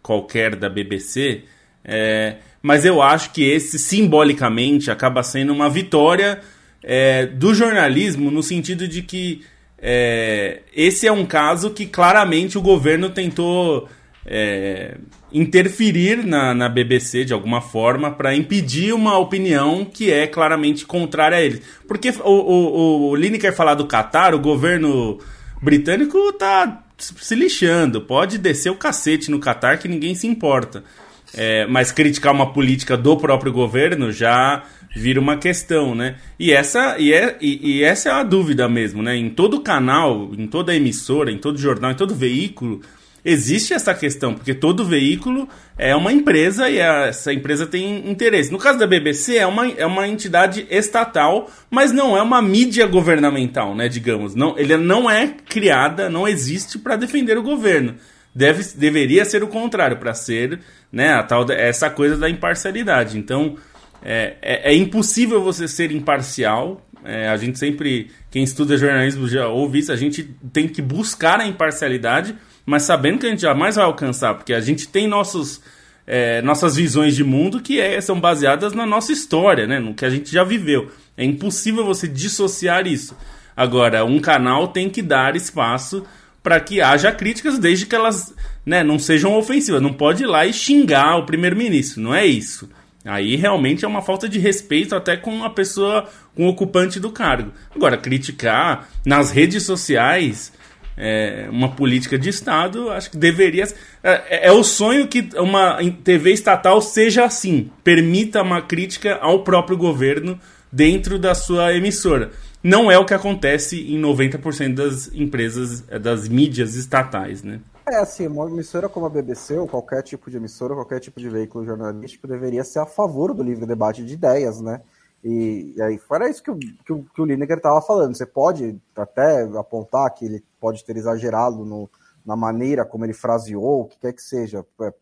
[0.02, 1.44] qualquer da BBC.
[1.84, 6.40] É, mas eu acho que esse, simbolicamente, acaba sendo uma vitória
[6.82, 9.42] é, do jornalismo, no sentido de que
[9.78, 13.88] é, esse é um caso que claramente o governo tentou
[14.26, 14.96] é,
[15.32, 21.38] interferir na, na BBC de alguma forma para impedir uma opinião que é claramente contrária
[21.38, 21.62] a eles.
[21.88, 25.18] Porque o, o, o Lineker falar do Qatar, o governo
[25.62, 30.84] britânico tá se lixando, pode descer o cacete no Qatar que ninguém se importa.
[31.32, 36.16] É, mas criticar uma política do próprio governo já vira uma questão, né?
[36.38, 39.16] E essa, e, é, e, e essa é a dúvida mesmo, né?
[39.16, 42.80] Em todo canal, em toda emissora, em todo jornal, em todo veículo,
[43.24, 48.50] existe essa questão, porque todo veículo é uma empresa e essa empresa tem interesse.
[48.50, 52.86] No caso da BBC, é uma, é uma entidade estatal, mas não é uma mídia
[52.86, 54.34] governamental, né, digamos.
[54.34, 57.94] Não, ele não é criada, não existe para defender o governo.
[58.34, 60.60] Deve, deveria ser o contrário, para ser
[60.92, 63.18] né, a tal, essa coisa da imparcialidade.
[63.18, 63.56] Então,
[64.02, 66.86] é, é, é impossível você ser imparcial.
[67.04, 71.40] É, a gente sempre, quem estuda jornalismo já ouve isso, a gente tem que buscar
[71.40, 72.36] a imparcialidade
[72.70, 75.60] mas sabendo que a gente jamais vai alcançar, porque a gente tem nossos,
[76.06, 79.80] é, nossas visões de mundo que é, são baseadas na nossa história, né?
[79.80, 80.88] no que a gente já viveu.
[81.16, 83.16] É impossível você dissociar isso.
[83.56, 86.06] Agora, um canal tem que dar espaço
[86.44, 88.32] para que haja críticas, desde que elas
[88.64, 89.82] né, não sejam ofensivas.
[89.82, 92.70] Não pode ir lá e xingar o primeiro-ministro, não é isso.
[93.04, 97.10] Aí realmente é uma falta de respeito até com a pessoa, com o ocupante do
[97.10, 97.52] cargo.
[97.74, 100.52] Agora, criticar nas redes sociais
[100.96, 103.64] é, uma política de Estado, acho que deveria.
[104.02, 109.78] É, é, o sonho que uma TV estatal seja assim, permita uma crítica ao próprio
[109.78, 110.38] governo
[110.70, 112.30] dentro da sua emissora.
[112.62, 117.60] Não é o que acontece em 90% das empresas, das mídias estatais, né?
[117.90, 121.28] É assim, uma emissora como a BBC, ou qualquer tipo de emissora, qualquer tipo de
[121.28, 124.80] veículo jornalístico, deveria ser a favor do livre debate de ideias, né?
[125.24, 128.24] E, e aí, fora isso que o, que o, que o Lineker estava falando, você
[128.24, 131.90] pode até apontar que ele pode ter exagerado no,
[132.24, 134.94] na maneira como ele fraseou, o que quer que seja, é,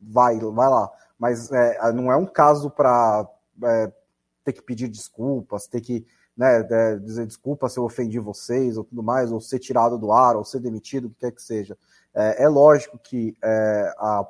[0.00, 0.90] vai, vai lá.
[1.18, 3.28] Mas é, não é um caso para
[3.62, 3.92] é,
[4.42, 8.84] ter que pedir desculpas, ter que né, é, dizer desculpa se eu ofendi vocês ou
[8.84, 11.76] tudo mais, ou ser tirado do ar, ou ser demitido, o que quer que seja.
[12.14, 14.26] É, é lógico que é, a,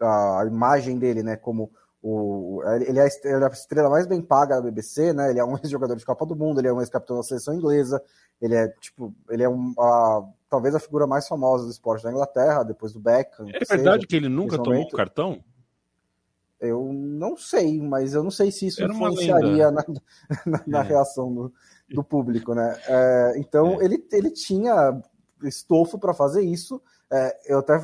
[0.00, 1.70] a imagem dele, né, como
[2.02, 5.30] o, ele, é a estrela, é a estrela mais bem paga da BBC, né?
[5.30, 8.00] Ele é um ex-jogador de Copa do Mundo, ele é um ex-capitão da seleção inglesa,
[8.40, 12.10] ele é tipo, ele é um, a, talvez a figura mais famosa do esporte da
[12.12, 13.48] Inglaterra, depois do Beckham.
[13.48, 15.42] É verdade seja, que ele nunca tomou um cartão?
[16.60, 19.84] Eu não sei, mas eu não sei se isso Era influenciaria na,
[20.46, 20.82] na, na é.
[20.82, 21.52] reação do,
[21.88, 22.78] do, público, né?
[22.86, 23.84] É, então é.
[23.84, 25.02] ele, ele tinha
[25.42, 26.80] estofo para fazer isso.
[27.12, 27.80] É, eu até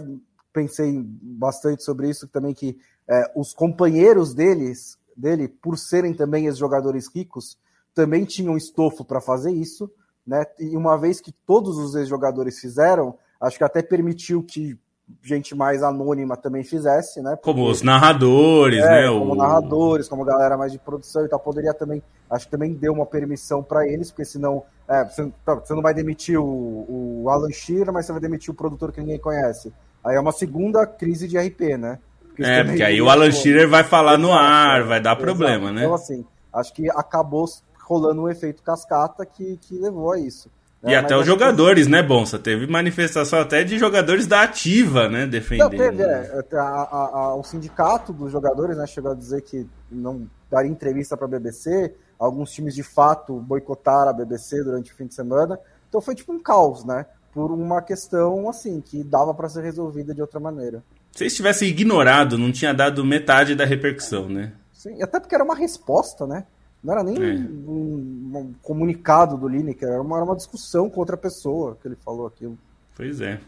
[0.53, 7.09] pensei bastante sobre isso também que é, os companheiros deles, dele, por serem também ex-jogadores
[7.15, 7.59] ricos,
[7.95, 9.91] também tinham estofo para fazer isso,
[10.27, 10.45] né?
[10.59, 14.79] E uma vez que todos os ex-jogadores fizeram, acho que até permitiu que
[15.23, 17.31] gente mais anônima também fizesse, né?
[17.31, 19.09] Porque, como os narradores, é, né?
[19.09, 19.35] Como o...
[19.35, 23.07] narradores, como galera mais de produção e tal, poderia também, acho que também deu uma
[23.07, 27.51] permissão para eles, porque senão é, você, tá, você, não vai demitir o, o Alan
[27.51, 29.73] Shearer, mas você vai demitir o produtor que ninguém conhece.
[30.05, 31.99] Aí é uma segunda crise de RP, né?
[32.27, 35.75] Porque é, porque aí o Alan Shearer vai falar no ar, vai dar problema, Exato.
[35.75, 35.83] né?
[35.83, 37.47] Então, assim, acho que acabou
[37.83, 40.51] rolando um efeito cascata que, que levou a isso.
[40.85, 41.93] E é, até os jogadores, que...
[41.93, 42.39] né, Bonsa?
[42.39, 45.71] Teve manifestação até de jogadores da ativa, né, defendendo.
[45.71, 49.67] Não, teve, é, a, a, a, o sindicato dos jogadores né, chegou a dizer que
[49.91, 51.95] não daria entrevista para a BBC.
[52.19, 55.59] Alguns times, de fato, boicotaram a BBC durante o fim de semana.
[55.89, 57.07] Então foi tipo um caos, né?
[57.33, 60.83] Por uma questão, assim, que dava para ser resolvida de outra maneira.
[61.13, 64.53] Se eles tivessem ignorado, não tinha dado metade da repercussão, né?
[64.73, 66.45] Sim, até porque era uma resposta, né?
[66.83, 67.35] Não era nem é.
[67.35, 71.97] um, um, comunicado do Lineker, era uma, era uma discussão com outra pessoa que ele
[71.97, 72.59] falou aquilo.
[72.95, 73.41] Pois é.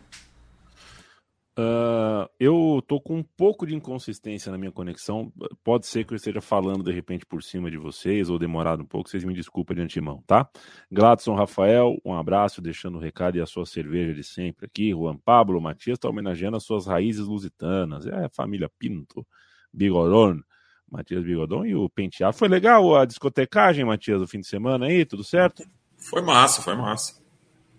[1.57, 5.33] Uh, eu tô com um pouco de inconsistência na minha conexão.
[5.63, 8.87] Pode ser que eu esteja falando de repente por cima de vocês ou demorado um
[8.87, 9.09] pouco.
[9.09, 10.49] Vocês me desculpem de antemão, tá?
[10.91, 14.91] Gladson Rafael, um abraço, deixando o recado e a sua cerveja de sempre aqui.
[14.91, 18.05] Juan Pablo Matias está homenageando as suas raízes lusitanas.
[18.07, 19.25] É a família Pinto,
[19.73, 20.41] Bigorón.
[20.91, 22.37] Matias Bigodon e o Penteado.
[22.37, 25.05] Foi legal a discotecagem, Matias, do fim de semana aí?
[25.05, 25.65] Tudo certo?
[25.99, 27.23] Foi massa, foi massa.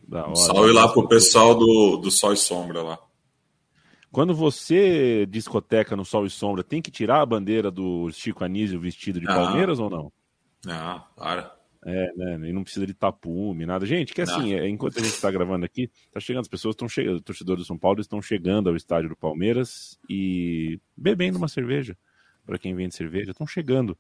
[0.08, 0.36] Da hora.
[0.36, 3.00] Salve lá pro pessoal do, do Sol e Sombra lá.
[4.12, 8.80] Quando você discoteca no Sol e Sombra, tem que tirar a bandeira do Chico Anísio
[8.80, 9.36] vestido de ah.
[9.36, 10.12] Palmeiras ou não?
[10.66, 11.54] Não, para.
[11.86, 12.50] É, né?
[12.50, 13.86] E não precisa de tapume, nada.
[13.86, 16.90] Gente, que assim, é, enquanto a gente está gravando aqui, tá chegando, as pessoas estão
[16.90, 21.96] chegando, torcedores do São Paulo estão chegando ao estádio do Palmeiras e bebendo uma cerveja
[22.46, 23.98] para quem vende cerveja, estão chegando.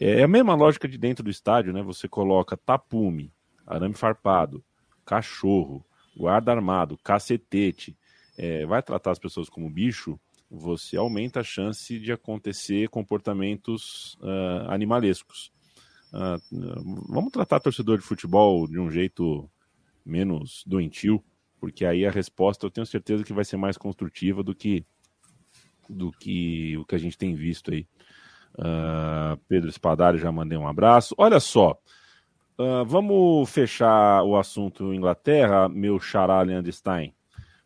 [0.00, 1.82] É, é a mesma lógica de dentro do estádio, né?
[1.82, 3.32] Você coloca tapume,
[3.66, 4.64] arame farpado,
[5.04, 5.84] cachorro,
[6.16, 7.96] guarda armado, cacetete,
[8.36, 10.18] é, vai tratar as pessoas como bicho,
[10.50, 15.52] você aumenta a chance de acontecer comportamentos uh, animalescos.
[16.10, 19.50] Uh, vamos tratar torcedor de futebol de um jeito
[20.04, 21.22] menos doentio,
[21.60, 24.86] porque aí a resposta eu tenho certeza que vai ser mais construtiva do que
[25.88, 27.86] do que o que a gente tem visto aí.
[28.58, 31.14] Uh, Pedro Espadari, já mandei um abraço.
[31.16, 31.78] Olha só,
[32.58, 37.14] uh, vamos fechar o assunto Inglaterra, meu xará Leandro Stein,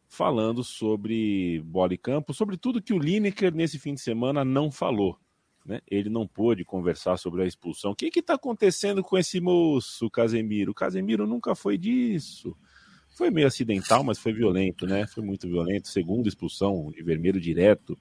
[0.07, 4.71] falando sobre bola e campo, sobre tudo que o Lineker nesse fim de semana não
[4.71, 5.19] falou.
[5.65, 5.81] Né?
[5.89, 7.93] Ele não pôde conversar sobre a expulsão.
[7.93, 10.73] O que está acontecendo com esse moço, Casemiro?
[10.73, 12.57] O Casemiro nunca foi disso.
[13.15, 15.07] Foi meio acidental, mas foi violento, né?
[15.07, 15.89] Foi muito violento.
[15.89, 17.99] Segunda expulsão de vermelho direto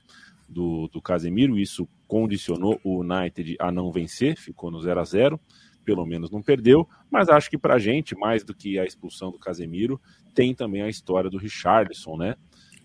[0.47, 1.59] do, do Casemiro.
[1.59, 5.39] Isso condicionou o United a não vencer, ficou no 0 a 0
[5.83, 9.31] pelo menos não perdeu, mas acho que para a gente, mais do que a expulsão
[9.31, 9.99] do Casemiro,
[10.33, 12.35] tem também a história do Richarlison, né?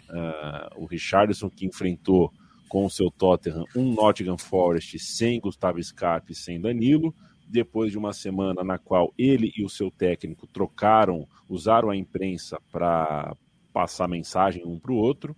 [0.09, 2.33] Uh, o Richarlison que enfrentou
[2.69, 7.15] com o seu Tottenham um Nottingham Forest sem Gustavo Scarpa e sem Danilo,
[7.47, 12.61] depois de uma semana na qual ele e o seu técnico trocaram, usaram a imprensa
[12.71, 13.37] para
[13.73, 15.37] passar mensagem um para o outro.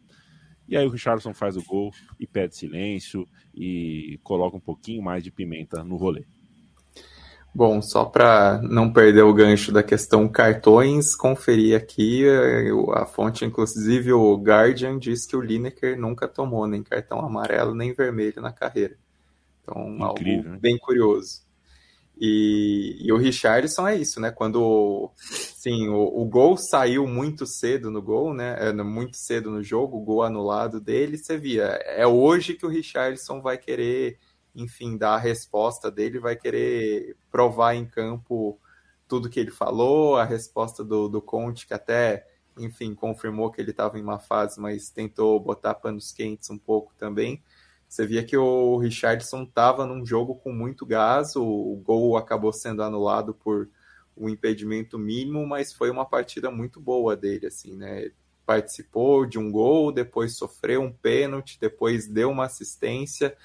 [0.69, 1.91] E aí o Richardson faz o gol
[2.21, 6.25] e pede silêncio e coloca um pouquinho mais de pimenta no rolê.
[7.55, 12.25] Bom, só para não perder o gancho da questão cartões, conferir aqui
[12.95, 17.93] a fonte, inclusive o Guardian diz que o Lineker nunca tomou nem cartão amarelo nem
[17.93, 18.97] vermelho na carreira.
[19.63, 20.59] Então, Incrível, algo né?
[20.61, 21.48] bem curioso.
[22.21, 24.33] E, e, o Richardson é isso, né?
[24.33, 28.57] Quando sim, o, o, gol saiu muito cedo no gol, né?
[28.59, 31.65] É, muito cedo no jogo, o gol anulado dele, você via.
[31.85, 34.19] É hoje que o Richardson vai querer,
[34.53, 38.59] enfim, dar a resposta dele, vai querer provar em campo
[39.07, 42.27] tudo que ele falou, a resposta do, do Conte, que até,
[42.59, 46.93] enfim, confirmou que ele estava em uma fase, mas tentou botar panos quentes um pouco
[46.99, 47.43] também.
[47.89, 52.53] Você via que o Richardson estava num jogo com muito gás, o, o gol acabou
[52.53, 53.69] sendo anulado por
[54.15, 58.11] um impedimento mínimo, mas foi uma partida muito boa dele, assim, né?
[58.45, 63.37] Participou de um gol, depois sofreu um pênalti, depois deu uma assistência,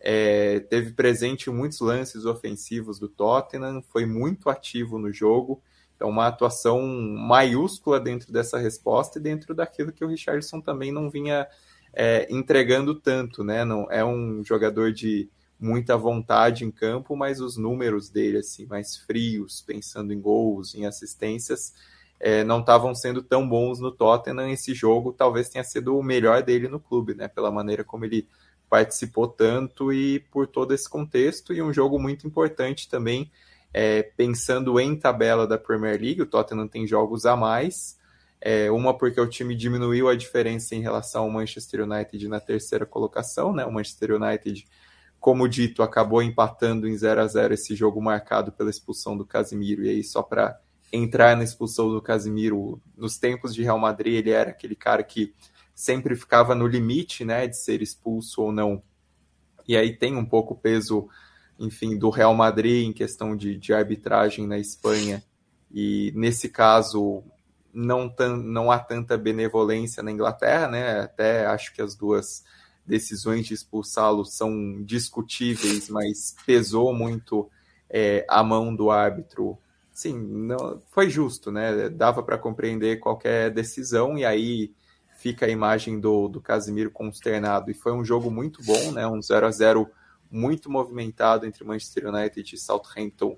[0.00, 5.62] é, teve presente em muitos lances ofensivos do Tottenham, foi muito ativo no jogo.
[5.94, 11.08] Então, uma atuação maiúscula dentro dessa resposta e dentro daquilo que o Richardson também não
[11.08, 11.46] vinha
[11.92, 13.64] é, entregando tanto, né?
[13.64, 15.28] Não é um jogador de
[15.58, 20.86] muita vontade em campo, mas os números dele assim mais frios, pensando em gols, em
[20.86, 21.72] assistências,
[22.18, 24.50] é, não estavam sendo tão bons no Tottenham.
[24.50, 27.28] Esse jogo talvez tenha sido o melhor dele no clube, né?
[27.28, 28.26] Pela maneira como ele
[28.68, 33.30] participou tanto e por todo esse contexto e um jogo muito importante também.
[33.74, 37.98] É, pensando em tabela da Premier League, o Tottenham tem jogos a mais,
[38.44, 42.84] é, uma porque o time diminuiu a diferença em relação ao Manchester United na terceira
[42.84, 43.64] colocação, né?
[43.64, 44.66] O Manchester United,
[45.20, 49.84] como dito, acabou empatando em 0 a 0 esse jogo marcado pela expulsão do Casimiro.
[49.84, 50.58] E aí, só para
[50.92, 55.32] entrar na expulsão do Casimiro, nos tempos de Real Madrid, ele era aquele cara que
[55.72, 58.82] sempre ficava no limite, né, de ser expulso ou não.
[59.68, 61.08] E aí tem um pouco o peso,
[61.60, 65.22] enfim, do Real Madrid em questão de, de arbitragem na Espanha.
[65.70, 67.22] E nesse caso
[67.72, 71.00] não, tan, não há tanta benevolência na Inglaterra, né?
[71.00, 72.44] Até acho que as duas
[72.84, 77.48] decisões de expulsá-lo são discutíveis, mas pesou muito
[77.88, 79.58] é, a mão do árbitro.
[79.92, 81.88] Sim, não, foi justo, né?
[81.88, 84.72] Dava para compreender qualquer decisão e aí
[85.16, 87.70] fica a imagem do, do Casimiro consternado.
[87.70, 89.06] E foi um jogo muito bom, né?
[89.06, 89.88] Um 0 a 0
[90.30, 93.36] muito movimentado entre Manchester United e Southampton,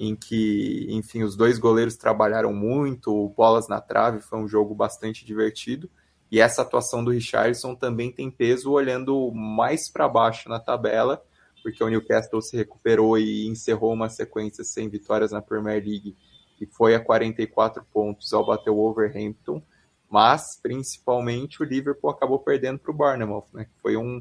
[0.00, 5.24] em que, enfim, os dois goleiros trabalharam muito, bolas na trave, foi um jogo bastante
[5.24, 5.90] divertido.
[6.30, 11.22] E essa atuação do Richardson também tem peso olhando mais para baixo na tabela,
[11.62, 16.16] porque o Newcastle se recuperou e encerrou uma sequência sem vitórias na Premier League
[16.58, 19.62] e foi a 44 pontos ao bater o Overhampton
[20.10, 23.66] mas principalmente o Liverpool acabou perdendo para o Bournemouth, né?
[23.80, 24.20] Foi um,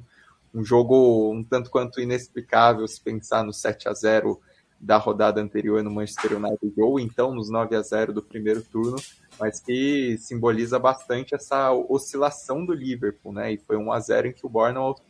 [0.54, 4.40] um jogo um tanto quanto inexplicável se pensar no 7 a 0
[4.80, 8.98] da rodada anterior no Manchester United ou então nos 9 a 0 do primeiro turno,
[9.40, 13.54] mas que simboliza bastante essa oscilação do Liverpool, né?
[13.54, 15.02] E foi um a 0 em que o Bournemouth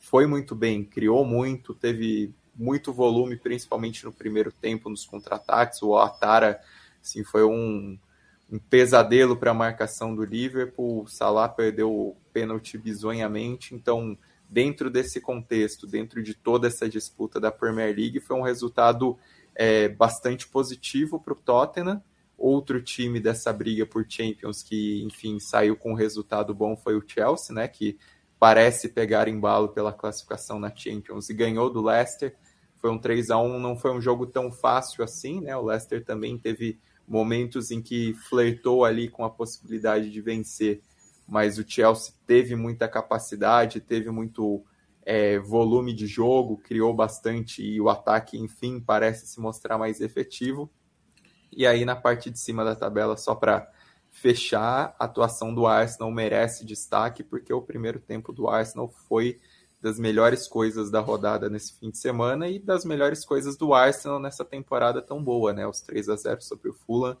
[0.00, 5.82] foi muito bem, criou muito, teve muito volume, principalmente no primeiro tempo nos contra-ataques.
[5.82, 6.60] O Atara,
[7.00, 7.96] assim, foi um
[8.50, 11.02] um pesadelo para a marcação do Liverpool.
[11.02, 13.74] O Salah perdeu o pênalti bizonhamente.
[13.74, 14.16] Então,
[14.54, 19.18] dentro desse contexto, dentro de toda essa disputa da Premier League, foi um resultado
[19.52, 22.00] é, bastante positivo para o Tottenham.
[22.38, 27.02] Outro time dessa briga por Champions que, enfim, saiu com um resultado bom foi o
[27.04, 27.66] Chelsea, né?
[27.66, 27.98] Que
[28.38, 32.36] parece pegar embalo pela classificação na Champions e ganhou do Leicester.
[32.76, 35.56] Foi um 3 a 1 não foi um jogo tão fácil assim, né?
[35.56, 36.78] O Leicester também teve
[37.08, 40.80] momentos em que flertou ali com a possibilidade de vencer,
[41.26, 44.64] mas o Chelsea teve muita capacidade, teve muito
[45.04, 50.70] é, volume de jogo, criou bastante e o ataque, enfim, parece se mostrar mais efetivo.
[51.52, 53.70] E aí na parte de cima da tabela, só para
[54.10, 59.40] fechar, a atuação do Arsenal merece destaque, porque o primeiro tempo do Arsenal foi
[59.84, 64.18] das melhores coisas da rodada nesse fim de semana e das melhores coisas do Arsenal
[64.18, 65.66] nessa temporada tão boa, né?
[65.66, 67.18] Os 3 a 0 sobre o Fulham.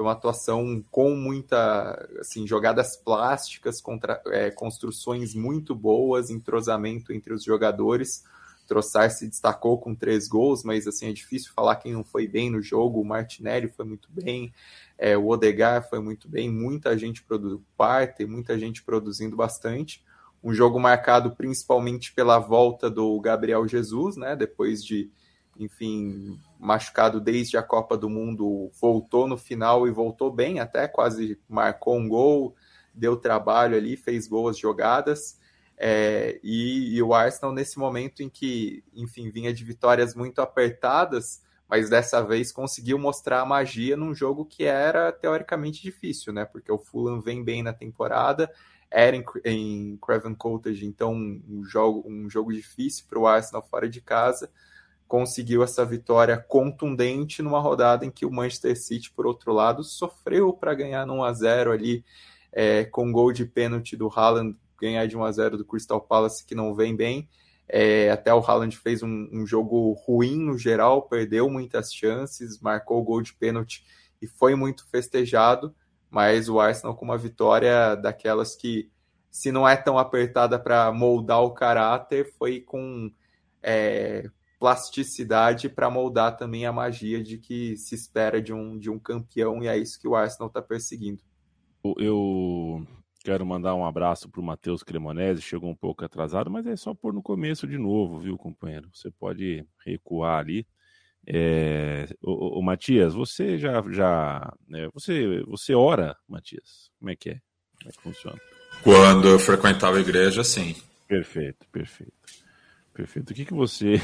[0.00, 7.34] Foi uma atuação com muita, assim, jogadas plásticas, contra, é, construções muito boas, entrosamento entre
[7.34, 8.24] os jogadores.
[8.66, 12.48] Trossard se destacou com três gols, mas assim é difícil falar quem não foi bem
[12.48, 12.98] no jogo.
[12.98, 14.54] O Martinelli foi muito bem,
[14.96, 20.02] é, o Odegar foi muito bem, muita gente produzindo parte, muita gente produzindo bastante
[20.42, 24.34] um jogo marcado principalmente pela volta do Gabriel Jesus, né?
[24.34, 25.10] Depois de,
[25.60, 31.38] enfim, machucado desde a Copa do Mundo, voltou no final e voltou bem, até quase
[31.48, 32.54] marcou um gol,
[32.94, 35.38] deu trabalho ali, fez boas jogadas.
[35.76, 41.42] É, e, e, o Arsenal, nesse momento em que, enfim, vinha de vitórias muito apertadas,
[41.68, 46.44] mas dessa vez conseguiu mostrar a magia num jogo que era teoricamente difícil, né?
[46.44, 48.50] Porque o Fulham vem bem na temporada,
[48.90, 53.88] era em, em Craven Cottage, então um jogo, um jogo difícil para o Arsenal fora
[53.88, 54.50] de casa.
[55.10, 60.52] Conseguiu essa vitória contundente numa rodada em que o Manchester City, por outro lado, sofreu
[60.52, 62.04] para ganhar no 1 a 0 ali,
[62.52, 66.46] é, com gol de pênalti do Haaland, ganhar de 1 a 0 do Crystal Palace,
[66.46, 67.28] que não vem bem.
[67.68, 73.00] É, até o Haaland fez um, um, jogo ruim no geral, perdeu muitas chances, marcou
[73.00, 73.84] o gol de pênalti
[74.22, 75.74] e foi muito festejado
[76.10, 78.90] mas o Arsenal com uma vitória daquelas que,
[79.30, 83.10] se não é tão apertada para moldar o caráter, foi com
[83.62, 84.28] é,
[84.60, 89.62] plasticidade para moldar também a magia de que se espera de um, de um campeão,
[89.62, 91.22] e é isso que o Arsenal está perseguindo.
[91.96, 92.86] Eu
[93.24, 96.92] quero mandar um abraço para o Matheus Cremonese, chegou um pouco atrasado, mas é só
[96.92, 98.90] por no começo de novo, viu, companheiro?
[98.92, 100.66] Você pode recuar ali.
[101.26, 106.90] É, o, o, Matias, você já, já é, você, você ora, Matias?
[106.98, 107.40] Como é que é?
[107.78, 108.40] Como é que funciona?
[108.82, 110.74] Quando eu frequentava a igreja, sim.
[111.08, 112.12] Perfeito, perfeito,
[112.92, 113.30] perfeito.
[113.30, 114.00] O que que você?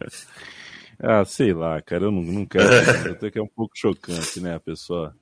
[0.98, 2.66] ah, sei lá, cara, eu não, não quero.
[3.10, 5.14] Até que é um pouco chocante, né, a pessoa.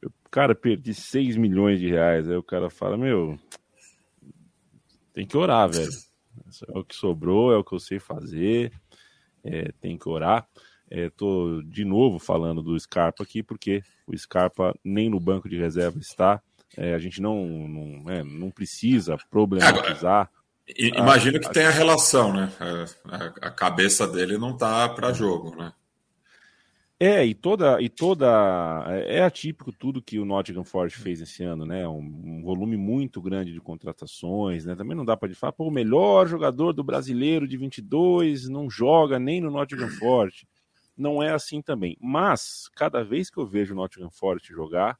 [0.00, 2.28] Eu, cara, perdi 6 milhões de reais.
[2.28, 3.38] Aí o cara fala, meu,
[5.12, 5.90] tem que orar, velho.
[6.68, 8.72] É o que sobrou, é o que eu sei fazer
[9.44, 10.46] é, tem que orar.
[10.90, 11.10] É,
[11.66, 16.42] de novo falando do Scarpa aqui, porque o Scarpa nem no banco de reserva está.
[16.76, 20.30] É, a gente não, não, é, não precisa problematizar.
[20.68, 22.50] Imagino que tenha relação, né?
[23.04, 25.72] A, a, cabeça dele não tá para jogo, né?
[27.00, 28.26] É, e toda, e toda.
[29.08, 31.86] É atípico tudo que o Nottingham Forest fez esse ano, né?
[31.88, 34.76] Um, um volume muito grande de contratações, né?
[34.76, 39.18] Também não dá para falar, pô, o melhor jogador do brasileiro de 22 não joga
[39.18, 40.46] nem no Nottingham Forest.
[40.96, 41.96] Não é assim também.
[42.00, 44.96] Mas, cada vez que eu vejo o Nottingham Forest jogar,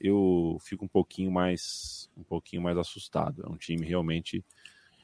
[0.00, 3.44] eu fico um pouquinho mais, um pouquinho mais assustado.
[3.44, 4.42] É um time realmente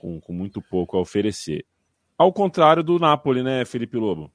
[0.05, 1.64] com, com muito pouco a oferecer.
[2.18, 4.30] Ao contrário do Napoli, né, Felipe Lobo?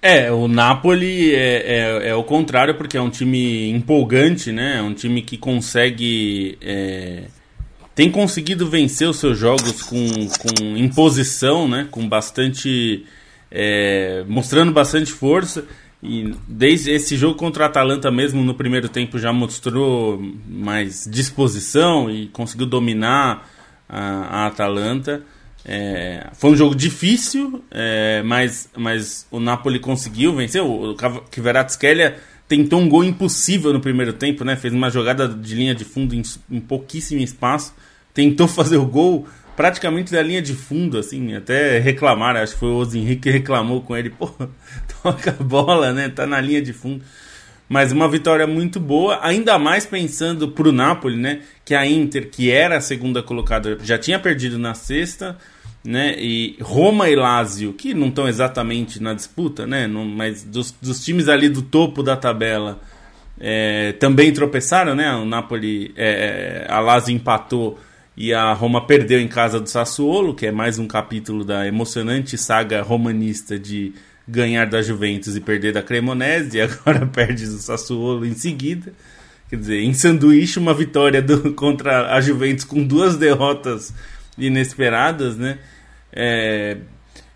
[0.00, 4.76] É, o Napoli é, é, é, o contrário, porque é um time empolgante, né?
[4.78, 6.56] É um time que consegue.
[6.60, 7.24] É,
[7.92, 10.06] tem conseguido vencer os seus jogos com,
[10.38, 11.88] com imposição, né?
[11.90, 13.04] Com bastante.
[13.50, 15.66] É, mostrando bastante força.
[16.00, 22.08] E desde esse jogo contra a Atalanta mesmo no primeiro tempo já mostrou mais disposição
[22.08, 23.48] e conseguiu dominar
[23.88, 25.22] a, a Atalanta.
[25.64, 30.62] É, foi um jogo difícil, é, mas, mas o Napoli conseguiu vencer.
[30.62, 32.18] O, o Kvaratskhelia
[32.48, 34.54] tentou um gol impossível no primeiro tempo, né?
[34.56, 37.74] Fez uma jogada de linha de fundo em, em pouquíssimo espaço.
[38.14, 39.26] Tentou fazer o gol
[39.56, 43.30] praticamente da linha de fundo, assim, até reclamaram, acho que foi o Oz Henrique que
[43.30, 44.30] reclamou com ele, pô,
[45.02, 46.10] toca a bola, né?
[46.10, 47.02] Tá na linha de fundo.
[47.68, 51.40] Mas uma vitória muito boa, ainda mais pensando pro Napoli, né?
[51.64, 55.36] Que a Inter, que era a segunda colocada, já tinha perdido na sexta
[55.86, 56.16] né?
[56.18, 59.86] E Roma e Lazio, que não estão exatamente na disputa, né?
[59.86, 62.80] Não, mas dos, dos, times ali do topo da tabela
[63.38, 65.14] é, também tropeçaram, né?
[65.14, 67.78] O Napoli, é, a Lazio empatou
[68.16, 72.36] e a Roma perdeu em casa do Sassuolo, que é mais um capítulo da emocionante
[72.36, 73.94] saga romanista de
[74.26, 78.92] ganhar da Juventus e perder da Cremonese, e agora perde do Sassuolo em seguida.
[79.48, 83.94] Quer dizer, em sanduíche, uma vitória do, contra a Juventus com duas derrotas
[84.36, 85.58] inesperadas, né?
[86.12, 86.78] É,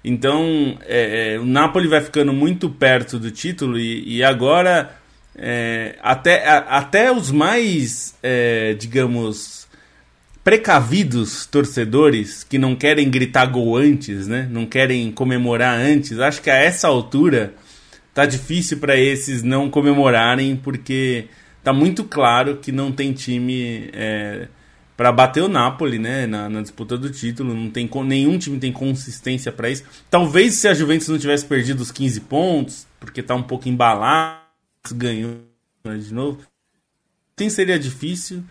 [0.03, 4.97] então, é, é, o Napoli vai ficando muito perto do título e, e agora
[5.37, 9.60] é, até, a, até os mais, é, digamos,
[10.43, 14.49] precavidos torcedores que não querem gritar gol antes, né?
[14.51, 16.19] Não querem comemorar antes.
[16.19, 17.55] Acho que a essa altura
[18.15, 21.27] tá difícil para esses não comemorarem porque
[21.63, 24.49] tá muito claro que não tem time é,
[24.97, 27.55] para bater o Napoli, né, na, na, disputa do título.
[27.55, 29.85] Não tem nenhum time tem consistência para isso.
[30.11, 34.41] Talvez se a Juventus não tivesse perdido os 15 pontos, porque tá um pouco embalado,
[34.93, 35.39] ganhou
[35.85, 36.41] de novo.
[37.39, 38.45] Sim, seria difícil,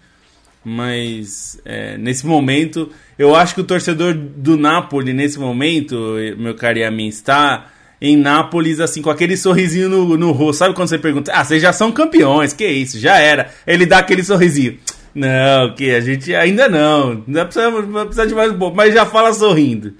[0.70, 6.80] mas é, nesse momento, eu acho que o torcedor do Napoli nesse momento, meu caro
[6.92, 10.60] mim, está em Nápoles, assim, com aquele sorrisinho no, no rosto.
[10.60, 13.50] Sabe quando você pergunta, ah, vocês já são campeões, que isso, já era.
[13.66, 14.78] Ele dá aquele sorrisinho.
[15.14, 17.24] Não, que a gente ainda não.
[17.26, 19.96] Não precisa, precisa de mais um pouco, mas já fala sorrindo.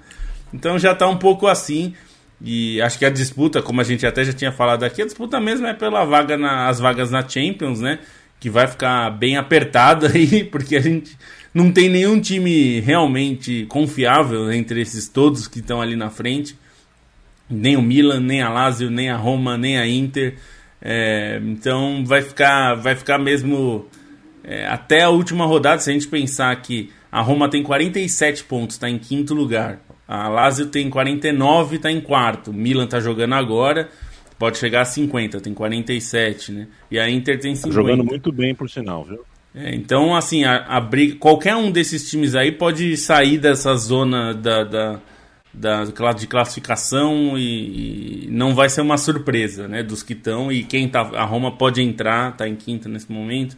[0.54, 1.94] Então já tá um pouco assim.
[2.40, 5.40] E acho que a disputa, como a gente até já tinha falado aqui, a disputa
[5.40, 7.98] mesmo é pela vaga na, as vagas na Champions, né?
[8.40, 11.16] Que vai ficar bem apertada aí, porque a gente
[11.54, 16.58] não tem nenhum time realmente confiável entre esses todos que estão ali na frente.
[17.48, 20.36] Nem o Milan, nem a Lazio, nem a Roma, nem a Inter.
[20.80, 23.86] É, então vai ficar, vai ficar mesmo
[24.42, 28.76] é, até a última rodada, se a gente pensar que a Roma tem 47 pontos,
[28.76, 29.80] está em quinto lugar.
[30.06, 32.52] A Lazio tem 49, está em quarto.
[32.52, 33.88] Milan está jogando agora,
[34.40, 36.66] pode chegar a 50, tem 47, né?
[36.90, 37.68] E a Inter tem 50.
[37.68, 39.20] Tá jogando muito bem, por sinal, viu?
[39.54, 44.32] É, então, assim, a, a, briga, qualquer um desses times aí pode sair dessa zona
[44.32, 45.00] da, da,
[45.52, 45.84] da
[46.14, 49.82] de classificação e, e, não vai ser uma surpresa, né?
[49.82, 53.56] Dos que estão e quem tá, a Roma pode entrar, está em quinto nesse momento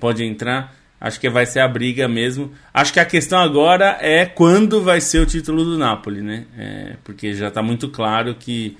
[0.00, 0.74] pode entrar.
[1.00, 2.52] Acho que vai ser a briga mesmo.
[2.72, 6.46] Acho que a questão agora é quando vai ser o título do Napoli, né?
[6.56, 8.76] É, porque já está muito claro que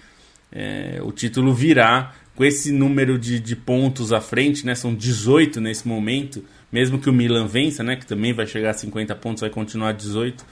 [0.52, 4.74] é, o título virá com esse número de, de pontos à frente, né?
[4.74, 6.44] São 18 nesse momento.
[6.72, 7.96] Mesmo que o Milan vença, né?
[7.96, 10.44] Que também vai chegar a 50 pontos, vai continuar 18.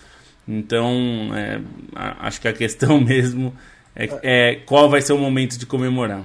[0.46, 1.60] Então, é,
[1.94, 3.54] acho que a questão mesmo
[3.94, 6.22] é, é qual vai ser o momento de comemorar.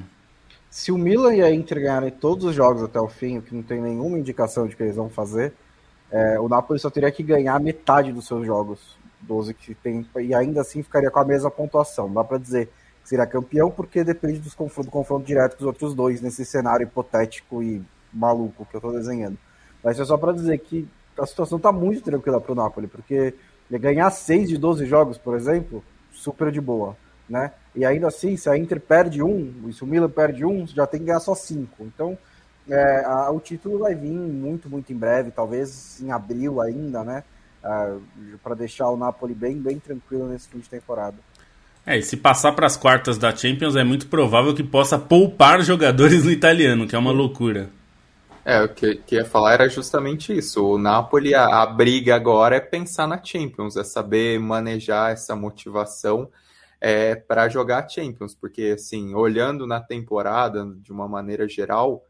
[0.70, 3.54] Se o Milan e a Inter ganharem todos os jogos até o fim, o que
[3.54, 5.54] não tem nenhuma indicação de que eles vão fazer,
[6.12, 10.34] é, o Napoli só teria que ganhar metade dos seus jogos, 12 que tem, e
[10.34, 12.12] ainda assim ficaria com a mesma pontuação.
[12.12, 12.70] Dá para dizer
[13.04, 17.62] seria campeão, porque depende dos do confronto direto com os outros dois, nesse cenário hipotético
[17.62, 17.84] e
[18.14, 19.38] maluco que eu estou desenhando.
[19.84, 20.88] Mas é só para dizer que
[21.20, 23.34] a situação está muito tranquila para o Napoli, porque
[23.70, 26.96] ganhar 6 de 12 jogos, por exemplo, super de boa
[27.28, 27.52] né?
[27.76, 31.00] E ainda assim, se a Inter perde um, se o Milan perde um, já tem
[31.00, 31.84] que ganhar só cinco.
[31.84, 32.18] Então,
[32.70, 37.24] é, a, o título vai vir muito, muito em breve, talvez em abril ainda, né?
[38.44, 41.16] para deixar o Napoli bem, bem tranquilo nesse fim de temporada.
[41.86, 45.62] É, e se passar para as quartas da Champions, é muito provável que possa poupar
[45.62, 47.70] jogadores no italiano, que é uma loucura.
[48.46, 50.66] É, o que, que ia falar era justamente isso.
[50.66, 56.30] O Napoli, a, a, briga agora é pensar na Champions, é saber manejar essa motivação
[56.80, 62.04] é, para jogar Champions, porque, assim, olhando na temporada de uma maneira geral,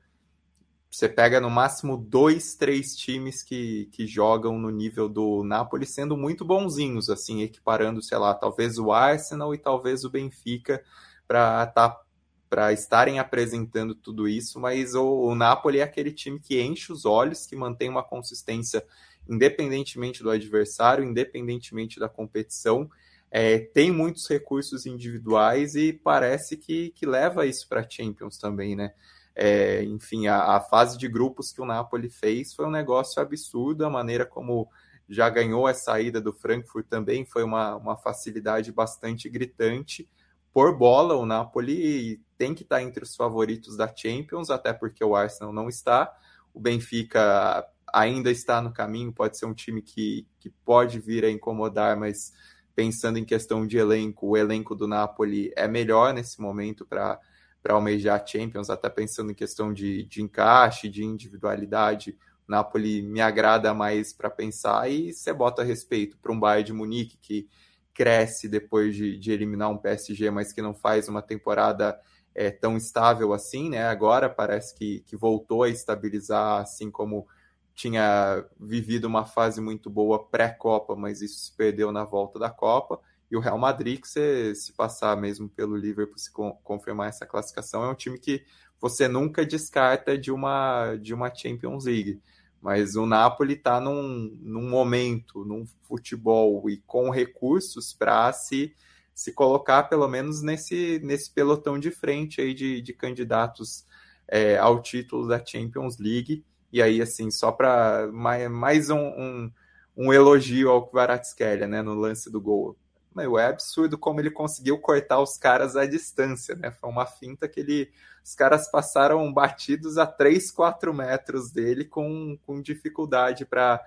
[0.93, 6.15] você pega no máximo dois, três times que, que jogam no nível do Napoli, sendo
[6.15, 10.83] muito bonzinhos, assim, equiparando, sei lá, talvez o Arsenal e talvez o Benfica
[11.27, 11.99] para tá,
[12.47, 17.05] para estarem apresentando tudo isso, mas o, o Napoli é aquele time que enche os
[17.05, 18.85] olhos, que mantém uma consistência
[19.27, 22.87] independentemente do adversário, independentemente da competição,
[23.31, 28.93] é, tem muitos recursos individuais e parece que, que leva isso para Champions também, né?
[29.35, 33.83] É, enfim, a, a, fase de grupos que o Napoli fez foi um negócio absurdo,
[33.83, 34.69] a maneira como
[35.09, 40.07] já ganhou a saída do Frankfurt também foi uma, uma facilidade bastante gritante.
[40.53, 45.15] Por bola, o Napoli tem que estar entre os favoritos da Champions, até porque o
[45.15, 46.15] Arsenal não está.
[46.53, 51.29] O Benfica ainda está no caminho, pode ser um time que, que pode vir a
[51.29, 52.33] incomodar, mas
[52.75, 57.19] pensando em questão de elenco, o elenco do Napoli é melhor nesse momento para
[57.63, 62.17] para almejar Champions, até pensando em questão de, de encaixe, de individualidade.
[62.45, 67.17] Napoli me agrada mais para pensar e você bota respeito para um Bayern de Munique
[67.21, 67.47] que
[67.93, 71.97] cresce depois de, de, eliminar um PSG, mas que não faz uma temporada
[72.35, 73.85] é, tão estável assim, né?
[73.85, 77.25] Agora parece que, que voltou a estabilizar, assim como
[77.73, 82.99] tinha vivido uma fase muito boa pré-Copa, mas isso se perdeu na volta da Copa.
[83.33, 86.31] E o Real Madrid, que você, se passar mesmo pelo Liverpool, se
[86.63, 88.45] confirmar essa classificação, é um time que
[88.79, 92.21] você nunca descarta de uma, de uma Champions League.
[92.61, 98.75] Mas o Napoli está num, num momento, num futebol e com recursos para se,
[99.15, 103.83] se colocar pelo menos nesse, nesse pelotão de frente aí de, de candidatos
[104.27, 106.45] é, ao título da Champions League.
[106.71, 109.51] E aí, assim, só para mais, mais um, um,
[109.97, 112.77] um, elogio ao Kvaratskhelia, né, no lance do gol
[113.15, 116.71] meu, é absurdo como ele conseguiu cortar os caras à distância, né?
[116.71, 117.91] Foi uma finta que ele.
[118.23, 123.81] Os caras passaram batidos a 3, 4 metros dele com, com dificuldade para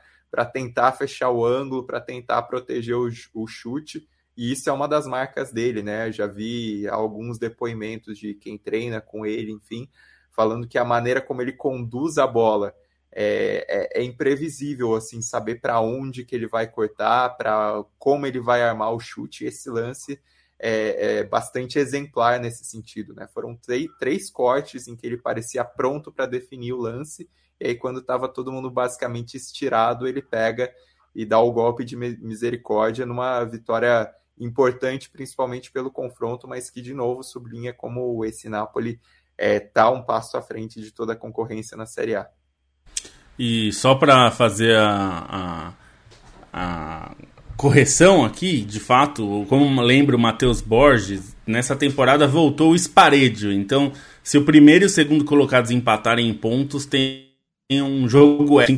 [0.53, 4.07] tentar fechar o ângulo, para tentar proteger o, o chute.
[4.37, 6.13] E isso é uma das marcas dele, né?
[6.13, 9.89] Já vi alguns depoimentos de quem treina com ele, enfim,
[10.31, 12.75] falando que a maneira como ele conduz a bola
[13.19, 18.39] é, é, é imprevisível assim saber para onde que ele vai cortar, para como ele
[18.39, 19.47] vai armar o chute.
[19.47, 20.21] Esse lance
[20.59, 23.27] é, é bastante exemplar nesse sentido, né?
[23.33, 23.59] Foram
[23.99, 27.27] três, cortes em que ele parecia pronto para definir o lance,
[27.59, 30.71] e aí quando estava todo mundo basicamente estirado, ele pega
[31.15, 36.93] e dá o golpe de misericórdia numa vitória importante, principalmente pelo confronto, mas que de
[36.93, 39.01] novo sublinha como esse Napoli
[39.39, 42.31] está é, um passo à frente de toda a concorrência na Série A.
[43.39, 45.73] E só para fazer a, a,
[46.53, 47.11] a,
[47.57, 53.53] correção aqui, de fato, como lembra o Matheus Borges, nessa temporada voltou o Sparedio.
[53.53, 57.27] Então, se o primeiro e o segundo colocados empatarem em pontos, tem
[57.71, 58.77] um jogo extra.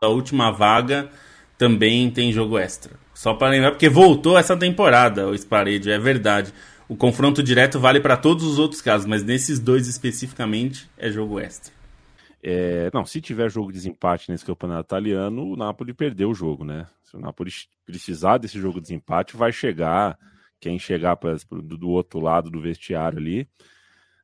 [0.00, 1.10] A última vaga
[1.58, 2.92] também tem jogo extra.
[3.14, 6.52] Só para lembrar, porque voltou essa temporada o Sparedio, é verdade.
[6.88, 11.38] O confronto direto vale para todos os outros casos, mas nesses dois especificamente é jogo
[11.38, 11.79] extra.
[12.42, 16.64] É, não, se tiver jogo de desempate nesse campeonato italiano, o Napoli perdeu o jogo,
[16.64, 16.86] né?
[17.02, 17.50] Se o Napoli
[17.84, 20.18] precisar desse jogo de desempate, vai chegar.
[20.58, 23.48] Quem chegar pra, do, outro lado do vestiário ali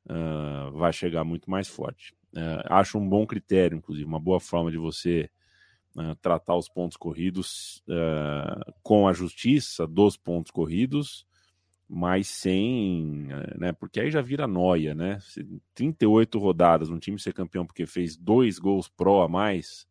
[0.08, 2.14] uh, vai chegar muito mais forte.
[2.34, 5.30] Uh, acho um bom critério, inclusive, uma boa forma de você
[5.96, 7.82] uh, tratar os pontos corridos
[8.82, 11.25] com a justiça dos pontos corridos
[11.88, 15.18] mas sem, eh, né, porque aí já vira noia, né?
[15.74, 19.86] 38 rodadas, um time ser campeão porque fez dois gols pró a mais,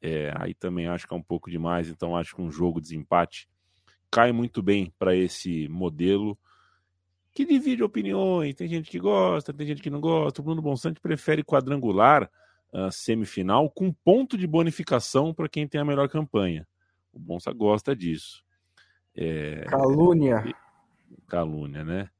[0.00, 2.96] é, aí também acho que é um pouco demais, então acho que um jogo de
[2.96, 3.48] empate
[4.10, 6.38] cai muito bem para esse modelo
[7.32, 11.00] que divide opiniões, tem gente que gosta, tem gente que não gosta, o Bruno Bonsante
[11.00, 12.30] prefere quadrangular
[12.72, 16.66] uh, semifinal com ponto de bonificação para quem tem a melhor campanha.
[17.12, 18.44] O Bonsa gosta disso.
[19.14, 20.44] É, Calúnia.
[21.28, 22.10] Calúnia, né?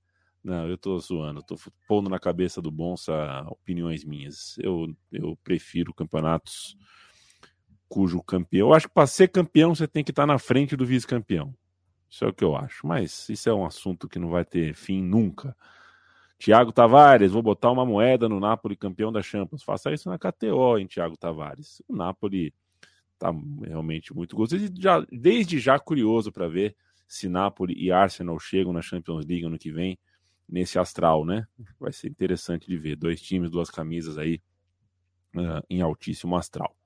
[0.43, 1.57] Não, eu tô zoando, tô
[1.87, 3.13] pondo na cabeça do Bonsa
[3.49, 4.57] opiniões minhas.
[4.59, 6.77] Eu, eu prefiro campeonatos
[7.89, 8.69] cujo campeão.
[8.69, 11.55] Eu acho que para ser campeão você tem que estar tá na frente do vice-campeão.
[12.09, 12.87] Isso é o que eu acho.
[12.87, 15.57] Mas isso é um assunto que não vai ter fim nunca.
[16.39, 19.63] Tiago Tavares, vou botar uma moeda no Napoli campeão da Champions.
[19.63, 21.83] Faça isso na KTO, hein, Tiago Tavares.
[21.89, 22.55] O Napoli
[23.19, 24.61] tá realmente muito gostoso.
[24.61, 26.77] Desde já, desde já curioso para ver
[27.09, 29.99] se Napoli e Arsenal chegam na Champions League ano que vem
[30.47, 31.47] nesse astral, né?
[31.81, 32.97] Vai ser interessante de ver.
[32.97, 34.41] Dois times, duas camisas aí
[35.35, 36.77] uh, em altíssimo astral.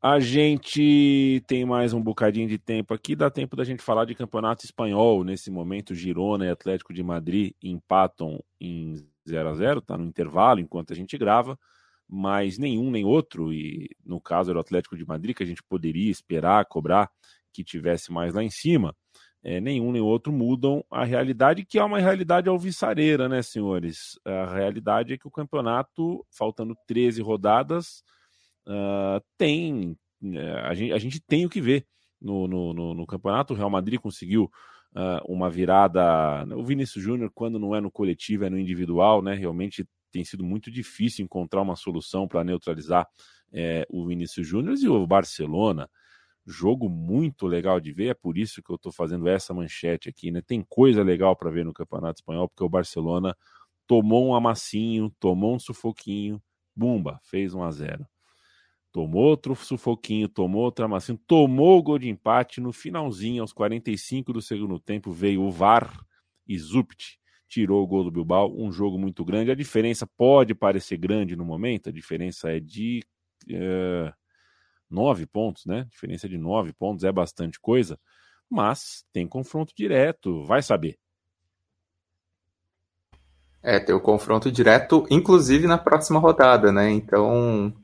[0.00, 4.14] A gente tem mais um bocadinho de tempo aqui, dá tempo da gente falar de
[4.14, 5.24] campeonato espanhol.
[5.24, 10.60] Nesse momento, Girona e Atlético de Madrid empatam em 0 a 0 tá no intervalo
[10.60, 11.58] enquanto a gente grava,
[12.06, 15.62] mas nenhum nem outro, e no caso era o Atlético de Madrid, que a gente
[15.62, 17.10] poderia esperar, cobrar
[17.54, 18.94] que tivesse mais lá em cima
[19.44, 24.18] é, nenhum nem outro mudam a realidade, que é uma realidade alvissareira, né, senhores?
[24.24, 28.02] A realidade é que o campeonato, faltando 13 rodadas,
[28.66, 29.94] uh, tem.
[30.22, 31.86] Uh, a, gente, a, gente, tem o que ver
[32.18, 33.52] no, no, no, no campeonato.
[33.52, 34.44] O Real Madrid conseguiu
[34.96, 36.46] uh, uma virada.
[36.56, 39.34] O Vinícius Júnior, quando não é no coletivo, é no individual, né?
[39.34, 43.06] Realmente tem sido muito difícil encontrar uma solução para neutralizar
[43.52, 45.90] é, o Vinícius Júnior e o Barcelona
[46.46, 50.30] jogo muito legal de ver, é por isso que eu estou fazendo essa manchete aqui,
[50.30, 50.42] né?
[50.42, 53.36] Tem coisa legal para ver no Campeonato Espanhol, porque o Barcelona
[53.86, 56.42] tomou um amassinho, tomou um sufoquinho,
[56.74, 58.06] bumba, fez 1 a 0.
[58.92, 64.32] Tomou outro sufoquinho, tomou outro amassinho, tomou o gol de empate no finalzinho, aos 45
[64.32, 66.04] do segundo tempo, veio o VAR
[66.46, 67.18] e Zupt
[67.48, 69.50] tirou o gol do Bilbao, um jogo muito grande.
[69.50, 73.02] A diferença pode parecer grande no momento, a diferença é de
[73.48, 74.12] uh,
[74.94, 75.86] nove pontos, né?
[75.90, 77.98] Diferença de nove pontos é bastante coisa,
[78.48, 80.96] mas tem confronto direto, vai saber.
[83.62, 86.90] É, tem o confronto direto, inclusive na próxima rodada, né?
[86.90, 87.74] Então,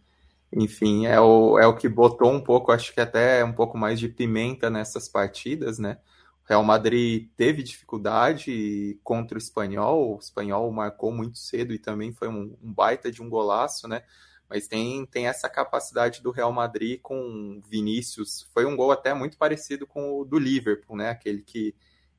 [0.52, 3.98] enfim, é o, é o que botou um pouco, acho que até um pouco mais
[3.98, 5.98] de pimenta nessas partidas, né?
[6.44, 12.12] O Real Madrid teve dificuldade contra o Espanhol, o Espanhol marcou muito cedo e também
[12.12, 14.02] foi um, um baita de um golaço, né?
[14.50, 18.50] Mas tem, tem essa capacidade do Real Madrid com Vinícius.
[18.52, 21.10] Foi um gol até muito parecido com o do Liverpool, né?
[21.10, 21.72] Aquele que,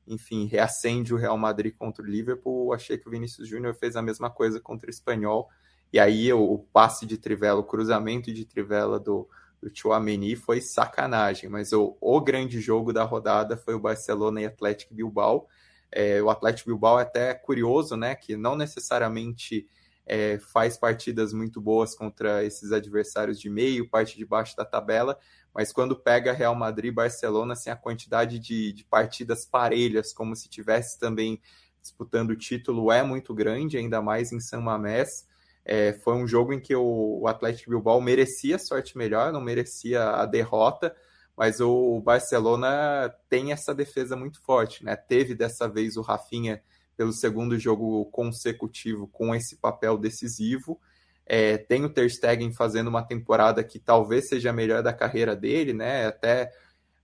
[0.08, 2.72] enfim, reacende o Real Madrid contra o Liverpool.
[2.72, 5.46] Achei que o Vinícius Júnior fez a mesma coisa contra o Espanhol.
[5.92, 9.28] E aí o, o passe de trivela, o cruzamento de trivela do,
[9.60, 11.50] do Chouameni foi sacanagem.
[11.50, 15.46] Mas o, o grande jogo da rodada foi o Barcelona e Atlético Bilbao.
[15.90, 18.14] É, o Atlético Bilbao é até curioso, né?
[18.14, 19.68] Que não necessariamente
[20.06, 25.18] é, faz partidas muito boas contra esses adversários de meio, parte de baixo da tabela,
[25.54, 30.34] mas quando pega Real Madrid e Barcelona, assim, a quantidade de, de partidas parelhas, como
[30.34, 31.40] se tivesse também
[31.80, 35.26] disputando o título, é muito grande, ainda mais em San Mamés.
[35.64, 40.02] É, foi um jogo em que o, o Atlético Bilbao merecia sorte melhor, não merecia
[40.10, 40.94] a derrota,
[41.36, 44.96] mas o Barcelona tem essa defesa muito forte, né?
[44.96, 46.62] Teve dessa vez o Rafinha
[46.96, 50.80] pelo segundo jogo consecutivo com esse papel decisivo.
[51.24, 55.36] É, tem o Ter Stegen fazendo uma temporada que talvez seja a melhor da carreira
[55.36, 56.06] dele, né?
[56.06, 56.50] Até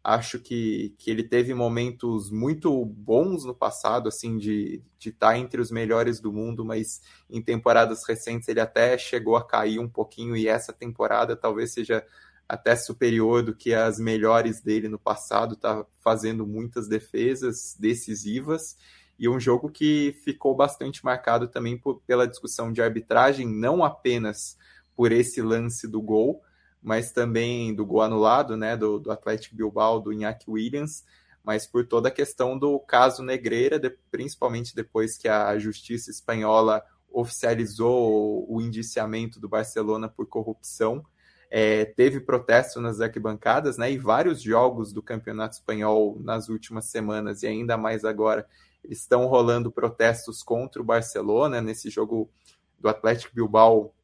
[0.02, 5.60] acho que, que ele teve momentos muito bons no passado, assim, de estar tá entre
[5.60, 10.36] os melhores do mundo, mas em temporadas recentes ele até chegou a cair um pouquinho
[10.36, 12.04] e essa temporada talvez seja
[12.48, 18.76] até superior do que as melhores dele no passado, tá fazendo muitas defesas decisivas
[19.18, 24.56] e um jogo que ficou bastante marcado também por, pela discussão de arbitragem, não apenas
[24.94, 26.42] por esse lance do gol,
[26.82, 31.04] mas também do gol anulado, né, do, do Atlético Bilbao, do Iñaki Williams,
[31.42, 36.84] mas por toda a questão do caso Negreira, de, principalmente depois que a justiça espanhola
[37.10, 41.04] oficializou o indiciamento do Barcelona por corrupção.
[41.50, 43.90] É, teve protesto nas arquibancadas, né?
[43.90, 48.46] E vários jogos do campeonato espanhol nas últimas semanas, e ainda mais agora,
[48.88, 51.60] estão rolando protestos contra o Barcelona.
[51.60, 52.30] Nesse jogo
[52.78, 53.94] do Atlético Bilbao,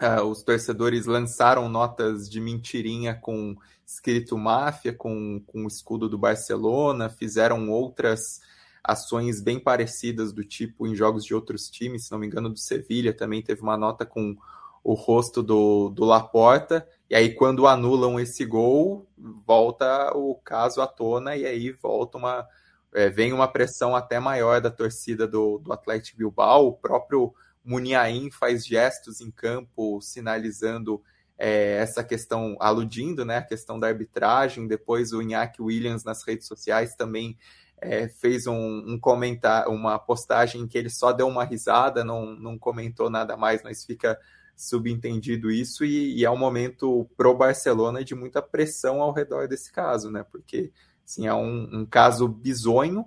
[0.00, 6.16] uh, os torcedores lançaram notas de mentirinha com escrito máfia, com, com o escudo do
[6.16, 8.40] Barcelona, fizeram outras
[8.82, 12.58] ações bem parecidas do tipo em jogos de outros times, se não me engano, do
[12.58, 14.36] Sevilha também teve uma nota com
[14.82, 19.06] o rosto do, do Laporta, e aí quando anulam esse gol,
[19.46, 22.44] volta o caso à tona, e aí volta uma,
[22.94, 26.68] é, vem uma pressão até maior da torcida do, do Atlético Bilbao.
[26.68, 27.34] O próprio
[27.64, 31.02] Muniain faz gestos em campo sinalizando
[31.38, 34.66] é, essa questão, aludindo né, a questão da arbitragem.
[34.66, 37.36] Depois o Iñaki Williams nas redes sociais também
[37.78, 42.36] é, fez um, um comentário, uma postagem em que ele só deu uma risada, não,
[42.36, 44.18] não comentou nada mais, mas fica
[44.54, 49.72] subentendido isso e, e é um momento pro Barcelona de muita pressão ao redor desse
[49.72, 50.24] caso, né?
[50.30, 50.70] Porque
[51.04, 53.04] Assim, é um, um caso bizonho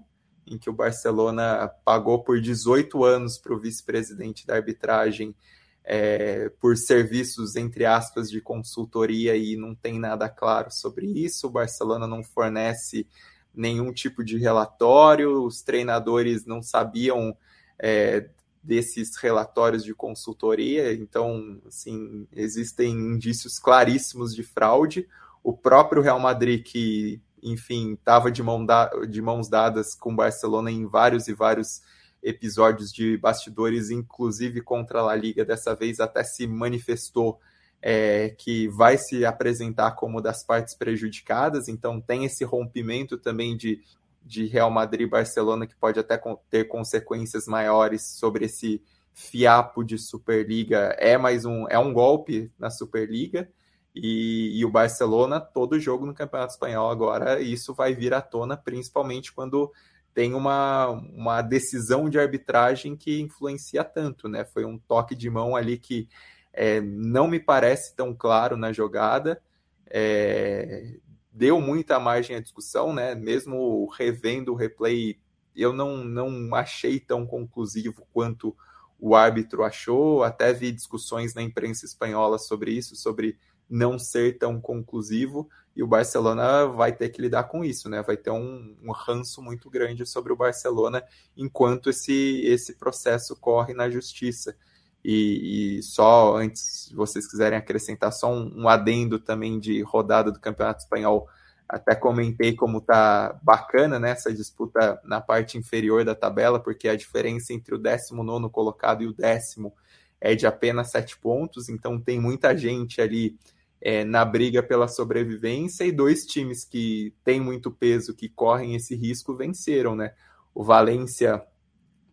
[0.48, 5.36] em que o Barcelona pagou por 18 anos para o vice-presidente da arbitragem
[5.84, 11.48] é, por serviços, entre aspas, de consultoria e não tem nada claro sobre isso.
[11.48, 13.08] O Barcelona não fornece
[13.54, 17.38] nenhum tipo de relatório, os treinadores não sabiam
[17.80, 18.30] é,
[18.62, 25.08] desses relatórios de consultoria, então, assim, existem indícios claríssimos de fraude.
[25.43, 28.66] O próprio Real Madrid, que, enfim, estava de, mão
[29.08, 31.82] de mãos dadas com o Barcelona em vários e vários
[32.22, 37.39] episódios de bastidores, inclusive contra a La Liga, dessa vez até se manifestou
[37.80, 43.80] é, que vai se apresentar como das partes prejudicadas, então tem esse rompimento também de,
[44.24, 46.20] de Real Madrid e Barcelona que pode até
[46.50, 48.82] ter consequências maiores sobre esse
[49.14, 50.96] fiapo de Superliga.
[50.98, 53.48] É mais um, é um golpe na Superliga.
[53.96, 58.58] E, e, o Barcelona, todo jogo no Campeonato Espanhol agora, isso vai vir à tona,
[58.58, 59.72] principalmente quando
[60.14, 64.43] tem uma, uma decisão de arbitragem que influencia tanto, né?
[64.43, 66.10] Foi um toque de mão ali que
[66.52, 69.41] é, não me parece tão claro na jogada,
[69.88, 70.96] é,
[71.32, 73.16] deu muita margem à discussão, né?
[73.16, 75.18] Mesmo revendo o replay,
[75.56, 78.56] eu não, não achei tão conclusivo quanto
[79.00, 83.38] o árbitro achou, até vi discussões na imprensa espanhola sobre isso, sobre
[83.70, 88.01] não ser tão conclusivo, e o Barcelona vai ter que lidar com isso, né?
[88.01, 91.03] Vai ter um, um ranço muito grande sobre o Barcelona
[91.36, 94.55] enquanto esse, esse processo corre na justiça.
[95.03, 100.32] E, e só antes, se vocês quiserem acrescentar só um, um, adendo também de rodada
[100.32, 101.28] do Campeonato Espanhol,
[101.68, 106.95] até comentei como tá bacana né, essa disputa na parte inferior da tabela, porque a
[106.95, 109.74] diferença entre o 19 colocado e o décimo
[110.22, 113.38] é de apenas sete pontos, então tem muita gente ali
[113.86, 118.96] é, na briga pela sobrevivência e dois times que têm muito peso, que correm esse
[118.96, 120.16] risco, venceram, né?
[120.56, 121.46] O Valência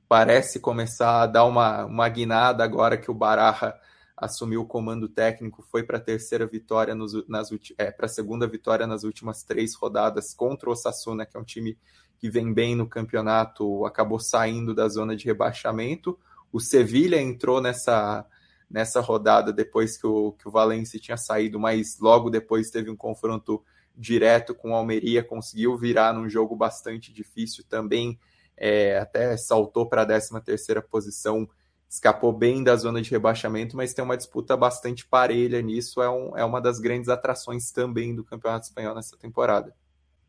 [0.07, 3.75] parece começar a dar uma, uma guinada agora que o Baraja
[4.14, 7.49] assumiu o comando técnico, foi para a terceira vitória nos, nas
[7.79, 11.45] é, para a segunda vitória nas últimas três rodadas contra o Osasuna, que é um
[11.45, 11.79] time
[12.18, 16.18] que vem bem no campeonato, acabou saindo da zona de rebaixamento.
[16.53, 18.27] O Sevilha entrou nessa
[18.73, 22.97] nessa rodada depois que o, que o Valencia tinha saído, mas logo depois teve um
[22.97, 23.62] confronto
[23.95, 28.18] direto com o Almeria, conseguiu virar num jogo bastante difícil também,
[28.57, 31.47] é, até saltou para a 13 terceira posição,
[31.87, 36.37] escapou bem da zona de rebaixamento, mas tem uma disputa bastante parelha nisso, é, um,
[36.37, 39.75] é uma das grandes atrações também do Campeonato Espanhol nessa temporada.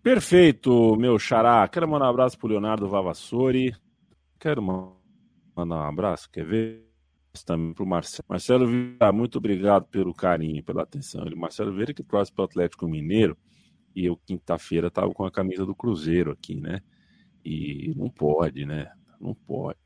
[0.02, 1.66] Perfeito, meu xará.
[1.70, 3.74] Quero mandar um abraço pro Leonardo Vavassori.
[4.38, 6.93] Quero mandar um abraço, quer ver?
[7.42, 8.26] Também para o Marcelo.
[8.30, 11.26] Marcelo Vieira, muito obrigado pelo carinho, pela atenção.
[11.26, 13.36] Ele, Marcelo Vieira que trouxe para o Atlético Mineiro
[13.96, 16.82] e eu quinta-feira estava com a camisa do Cruzeiro aqui, né?
[17.44, 18.92] E não pode, né?
[19.20, 19.80] Não pode.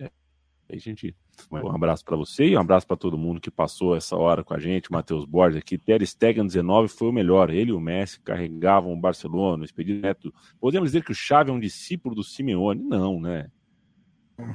[0.00, 0.10] É.
[0.68, 1.14] Aí, gente,
[1.50, 4.54] um abraço para você e um abraço para todo mundo que passou essa hora com
[4.54, 4.90] a gente.
[4.90, 7.50] Matheus Borges aqui, Ter Stegen 19 foi o melhor.
[7.50, 10.34] Ele e o Messi carregavam o Barcelona, expedido neto.
[10.60, 12.82] Podemos dizer que o Xavi é um discípulo do Simeone?
[12.82, 13.50] Não, né?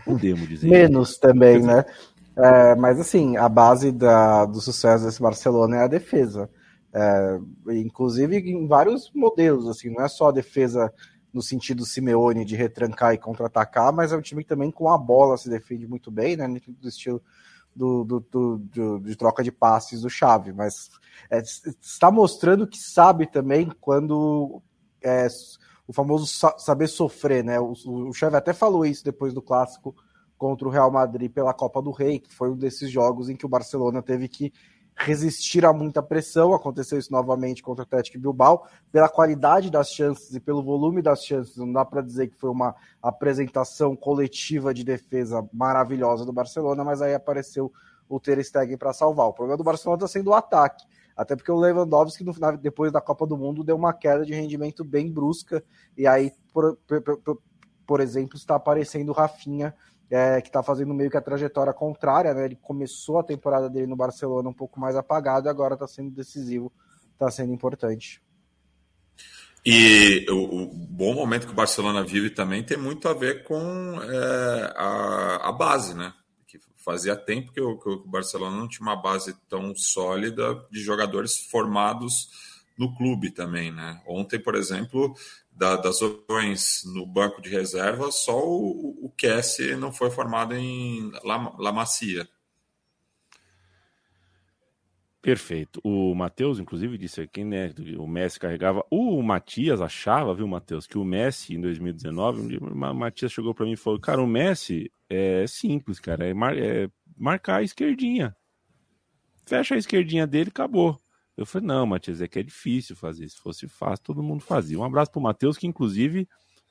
[0.06, 0.68] Podemos dizer.
[0.68, 1.86] Menos também, né?
[2.36, 6.50] É, mas assim, a base da, do sucesso desse Barcelona é a defesa.
[6.92, 7.40] É,
[7.72, 10.92] inclusive em vários modelos, assim, não é só a defesa
[11.32, 14.98] no sentido Simeone de retrancar e contra-atacar, mas é um time que também com a
[14.98, 16.48] bola se defende muito bem, né?
[16.68, 17.22] Do estilo
[17.76, 20.90] do, do, do, do de troca de passes do Chave, mas
[21.30, 24.62] é, está mostrando que sabe também quando
[25.02, 25.28] é,
[25.90, 26.28] o famoso
[26.60, 27.60] saber sofrer, né?
[27.60, 29.96] O, o Xavi até falou isso depois do clássico
[30.38, 33.44] contra o Real Madrid pela Copa do Rei, que foi um desses jogos em que
[33.44, 34.54] o Barcelona teve que
[34.96, 36.54] resistir a muita pressão.
[36.54, 38.68] Aconteceu isso novamente contra o Atlético Bilbao.
[38.92, 42.52] Pela qualidade das chances e pelo volume das chances, não dá para dizer que foi
[42.52, 47.74] uma apresentação coletiva de defesa maravilhosa do Barcelona, mas aí apareceu
[48.08, 49.26] o Ter Stegen para salvar.
[49.26, 50.86] O problema do Barcelona está sendo o ataque.
[51.20, 54.34] Até porque o Lewandowski, no final, depois da Copa do Mundo, deu uma queda de
[54.34, 55.62] rendimento bem brusca.
[55.98, 57.42] E aí, por, por,
[57.86, 59.76] por exemplo, está aparecendo o Rafinha,
[60.10, 62.34] é, que está fazendo meio que a trajetória contrária.
[62.34, 62.46] Né?
[62.46, 66.10] Ele começou a temporada dele no Barcelona um pouco mais apagado e agora está sendo
[66.10, 66.72] decisivo,
[67.12, 68.24] está sendo importante.
[69.66, 73.60] E o, o, bom momento que o Barcelona vive também tem muito a ver com
[74.02, 76.14] é, a, a base, né?
[76.80, 81.38] Fazia tempo que o, que o Barcelona não tinha uma base tão sólida de jogadores
[81.38, 82.30] formados
[82.78, 84.02] no clube também, né?
[84.08, 85.14] Ontem, por exemplo,
[85.52, 91.12] da, das opções no banco de reserva, só o, o Kessie não foi formado em
[91.24, 92.28] La, La Macia.
[95.22, 95.82] Perfeito.
[95.84, 97.74] O Matheus, inclusive, disse aqui, né?
[97.98, 98.86] O Messi carregava.
[98.90, 103.74] O Matias achava, viu, Matheus, que o Messi em 2019, o Matias chegou para mim
[103.74, 106.26] e falou: Cara, o Messi é simples, cara.
[106.26, 106.58] É, mar...
[106.58, 108.36] é marcar a esquerdinha.
[109.46, 111.00] Fecha a esquerdinha dele acabou.
[111.36, 113.28] Eu falei, não, Matias, é que é difícil fazer.
[113.30, 114.78] Se fosse fácil, todo mundo fazia.
[114.78, 116.28] Um abraço pro Matheus, que inclusive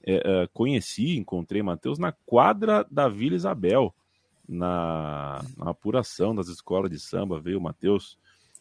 [0.07, 3.95] é, é, conheci, encontrei Matheus na quadra da Vila Isabel,
[4.49, 7.41] na, na apuração das escolas de samba.
[7.41, 8.19] Veio o Matheus,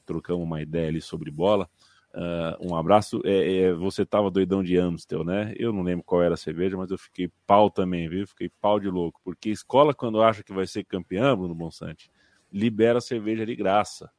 [0.07, 1.69] trocamos uma ideia ali sobre bola.
[2.13, 3.21] Uh, um abraço.
[3.23, 5.53] É, é, você tava doidão de Amstel, né?
[5.55, 8.25] Eu não lembro qual era a cerveja, mas eu fiquei pau também, viu?
[8.25, 9.21] Fiquei pau de louco.
[9.23, 12.09] Porque escola, quando acha que vai ser campeã, Bruno Bonsante,
[12.51, 14.09] libera cerveja de graça.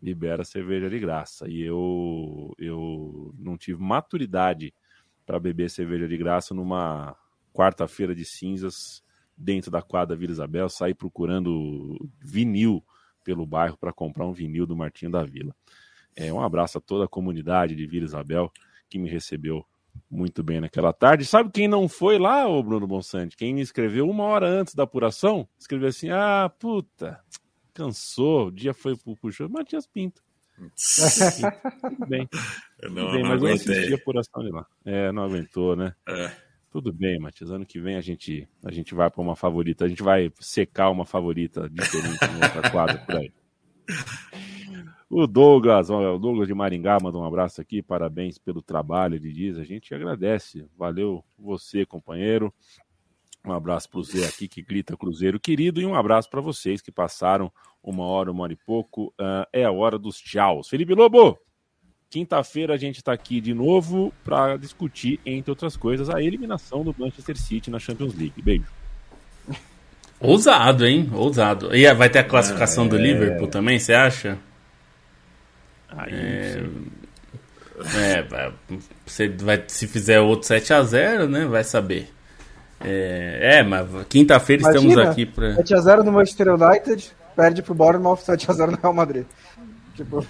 [0.00, 1.48] Libera cerveja de graça.
[1.48, 4.72] E eu, eu não tive maturidade
[5.26, 7.16] para beber cerveja de graça numa
[7.52, 9.02] quarta-feira de cinzas
[9.36, 12.84] dentro da quadra Vila Isabel, sair procurando vinil
[13.24, 15.54] pelo bairro para comprar um vinil do Martinho da Vila.
[16.14, 18.52] É, um abraço a toda a comunidade de Vila Isabel
[18.88, 19.64] que me recebeu
[20.10, 21.24] muito bem naquela tarde.
[21.24, 23.36] Sabe quem não foi lá, o Bruno Bonsante?
[23.36, 25.48] Quem me escreveu uma hora antes da apuração?
[25.58, 27.20] Escreveu assim: ah, puta,
[27.72, 29.48] cansou, o dia foi pro puxão.
[29.48, 30.22] Matias Pinto.
[31.80, 32.28] Tudo bem.
[32.80, 33.74] Eu não, Tudo bem, não mas eu aguentei.
[33.74, 34.66] assisti a apuração de lá.
[34.84, 35.94] É, não aguentou, né?
[36.08, 36.49] É.
[36.70, 37.50] Tudo bem, Matias.
[37.50, 39.84] Ano que vem a gente, a gente vai para uma favorita.
[39.84, 43.32] A gente vai secar uma favorita diferente em outra quadra por aí.
[45.12, 49.58] O Douglas, o Douglas de Maringá manda um abraço aqui, parabéns pelo trabalho, ele diz.
[49.58, 50.64] A gente agradece.
[50.78, 52.54] Valeu você, companheiro.
[53.44, 56.80] Um abraço para o Zé aqui que grita Cruzeiro querido e um abraço para vocês
[56.80, 57.50] que passaram
[57.82, 59.12] uma hora, uma hora e pouco.
[59.18, 60.68] Ah, é a hora dos tchauz.
[60.68, 61.36] Felipe Lobo,
[62.10, 66.94] quinta-feira a gente está aqui de novo para discutir, entre outras coisas, a eliminação do
[66.98, 68.42] Manchester City na Champions League.
[68.42, 68.64] Beijo.
[70.18, 71.08] Ousado, hein?
[71.14, 71.74] Ousado.
[71.74, 74.36] E vai ter a classificação do Liverpool também, você acha?
[75.88, 76.64] Aí, É.
[77.96, 78.52] É,
[79.06, 81.46] você vai, se fizer outro 7x0, né?
[81.46, 82.10] Vai saber.
[82.78, 85.56] É, é mas quinta-feira estamos aqui pra.
[85.56, 89.24] 7x0 no Manchester United, perde pro Bournemouth 7x0 no Real Madrid.
[89.96, 90.26] Tipo,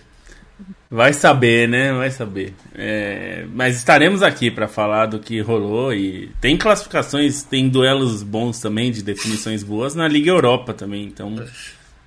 [0.91, 1.93] Vai saber, né?
[1.93, 2.55] Vai saber.
[2.75, 8.61] É, mas estaremos aqui para falar do que rolou e tem classificações, tem duelos bons
[8.61, 11.05] também de definições boas na Liga Europa também.
[11.05, 11.37] Então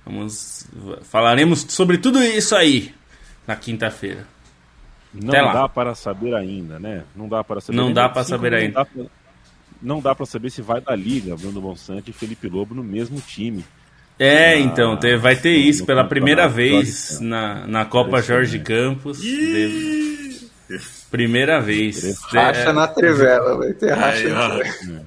[0.04, 0.66] vamos
[1.02, 2.94] falaremos sobre tudo isso aí
[3.46, 4.26] na quinta-feira.
[5.12, 7.04] Não dá para saber ainda, né?
[7.14, 7.76] Não dá para saber.
[7.76, 8.78] Não ainda, dá para saber como ainda.
[8.78, 9.04] Não dá pra,
[9.80, 13.20] não dá para saber se vai da liga Bruno Bonsante e Felipe Lobo no mesmo
[13.20, 13.64] time.
[14.18, 18.58] É, Ah, então te- vai ter no- isso pela primeira vez na, na Copa Jorge
[18.60, 19.20] Campos.
[19.20, 20.44] Deve-
[21.10, 22.18] Primeira vez.
[22.24, 24.26] Racha É, na trivela, vai ter racha.
[24.26, 24.32] Aí,
[24.88, 25.02] na.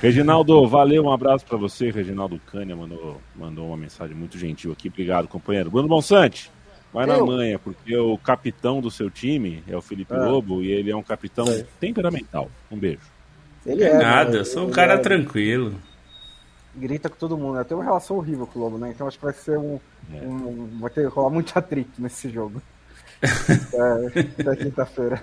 [0.00, 1.90] Reginaldo, valeu, um abraço para você.
[1.90, 4.88] Reginaldo Cânia mandou, mandou uma mensagem muito gentil aqui.
[4.88, 5.70] Obrigado, companheiro.
[5.70, 6.50] Bruno Bonsante,
[6.92, 7.26] vai na Eu?
[7.26, 10.24] manha, porque o capitão do seu time é o Felipe Ah.
[10.28, 11.64] Lobo e ele é um capitão É.
[11.80, 12.50] temperamental.
[12.70, 13.00] Um beijo.
[13.64, 13.98] ele é.
[13.98, 14.38] Nada, né?
[14.38, 15.74] eu sou um Ele cara é- tranquilo.
[16.76, 17.56] Grita com todo mundo.
[17.56, 17.64] né?
[17.64, 18.90] Tem uma relação horrível com o Lobo, né?
[18.90, 19.80] Então acho que vai ser um.
[20.12, 20.16] É.
[20.26, 22.60] um- vai ter rolar muito atrito nesse jogo.
[23.22, 25.22] é, até quinta-feira.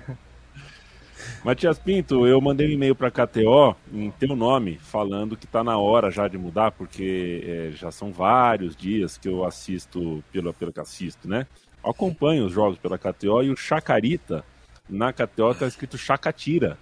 [1.43, 5.77] Matias Pinto, eu mandei um e-mail para KTO em teu nome, falando que tá na
[5.77, 10.71] hora já de mudar, porque é, já são vários dias que eu assisto pelo, pelo
[10.71, 11.45] que assisto, né?
[11.83, 14.43] Eu acompanho os jogos pela KTO e o Chacarita
[14.89, 16.77] na KTO tá escrito Chacatira,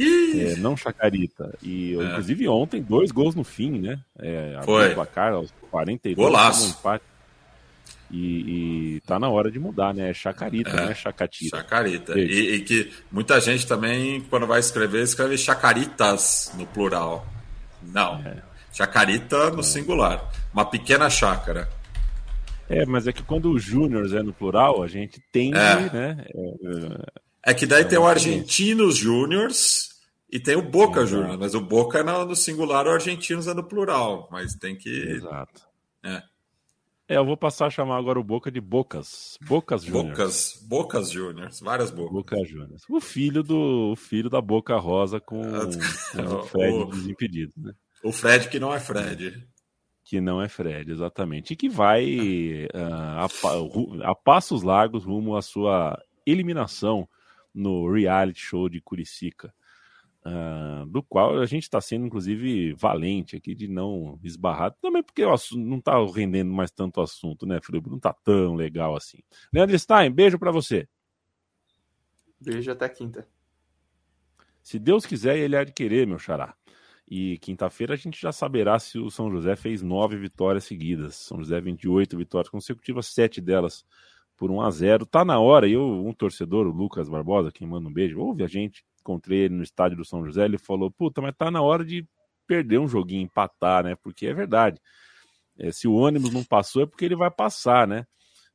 [0.00, 1.54] é, não Chacarita.
[1.62, 2.02] E É.
[2.04, 3.98] inclusive ontem, dois gols no fim, né?
[4.18, 4.90] É, Foi.
[4.92, 6.78] o placar aos 42 Golaço.
[6.84, 6.98] um.
[8.10, 10.10] E, e tá na hora de mudar, né?
[10.10, 10.76] É Chacarita, É.
[10.76, 11.58] não é Chacatira.
[11.58, 12.14] Chacarita.
[12.14, 12.32] Beijo.
[12.32, 17.26] E, e que muita gente também, quando vai escrever, escreve chacaritas no plural.
[17.82, 18.16] Não.
[18.24, 18.36] É.
[18.72, 20.24] Chacarita no singular.
[20.54, 21.68] Uma pequena chácara.
[22.70, 25.90] É, mas é que quando o Júnior é no plural, a gente É.
[25.90, 26.24] né?
[26.34, 29.87] é, É que daí É tem o Argentinos Júniors
[30.30, 31.06] e tem o Boca Exato.
[31.06, 31.38] Júnior.
[31.38, 34.28] Mas o Boca é no, singular, o Argentinos é no plural.
[34.30, 34.88] Mas tem que.
[34.88, 35.62] Exato.
[36.02, 36.22] É.
[37.10, 39.38] É, eu vou passar a chamar agora o Boca de Bocas.
[39.40, 40.08] Bocas Júnior.
[40.08, 42.12] Bocas, Bocas Júniors, várias bocas.
[42.12, 42.76] Boca Júnior.
[42.90, 47.56] O filho do o filho da Boca Rosa com, com o Fred O- dos Impedidos,
[47.56, 47.72] né?
[48.04, 49.42] O Fred que não é Fred.
[50.04, 51.54] Que não é Fred, exatamente.
[51.54, 57.08] E que vai ah, a, a passos largos rumo à sua eliminação
[57.54, 59.52] no reality show de Curicica.
[60.30, 64.74] Ah, do qual a gente está sendo, inclusive, valente aqui de não esbarrar.
[64.80, 67.88] Também porque o assunto não está rendendo mais tanto assunto, né, Felipe?
[67.88, 69.18] Não está tão legal assim.
[69.50, 70.86] Leandro Stein, beijo para você.
[72.38, 73.26] Beijo até quinta.
[74.62, 76.54] Se Deus quiser, ele há de querer, meu xará.
[77.10, 81.14] E quinta-feira a gente já saberá se o São José fez nove vitórias seguidas.
[81.14, 83.82] São José 28 vitórias consecutivas, sete delas
[84.36, 87.66] por 1 a 0 Tá na hora, e eu, um torcedor, o Lucas Barbosa, quem
[87.66, 90.90] manda um beijo, ouve a gente, encontrei ele no estádio do São José, ele falou,
[90.90, 92.06] puta, mas tá na hora de
[92.46, 93.94] perder um joguinho, empatar, né?
[93.96, 94.80] Porque é verdade.
[95.58, 98.06] É, se o ônibus não passou é porque ele vai passar, né?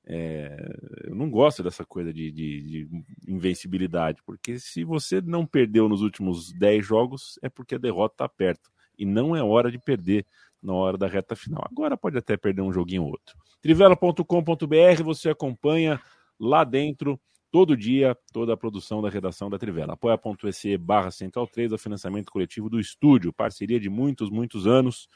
[0.06, 0.58] É,
[1.06, 6.02] eu não gosto dessa coisa de, de, de, invencibilidade, porque se você não perdeu nos
[6.02, 8.70] últimos 10 jogos, é porque a derrota está perto.
[8.98, 10.26] E não é hora de perder
[10.62, 11.64] na hora da reta final.
[11.70, 13.36] Agora pode até perder um joguinho ou outro.
[13.62, 16.02] Trivela.com.br, você acompanha
[16.39, 17.20] lá dentro
[17.54, 19.93] todo dia toda a produção da redação da Trivela.
[19.93, 25.08] apoia.se barra Central 3, o financiamento coletivo do estúdio, parceria de muitos, muitos anos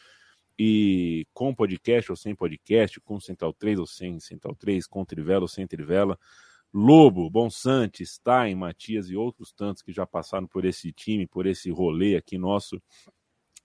[0.57, 5.41] e com podcast ou sem podcast, com Central 3 ou sem Central 3, com Trivela
[5.41, 6.15] ou sem Trivela.
[6.71, 11.71] Lobo, Bonsante, Stein, Matias e outros tantos que já passaram por esse time, por esse
[11.71, 12.79] rolê aqui nosso,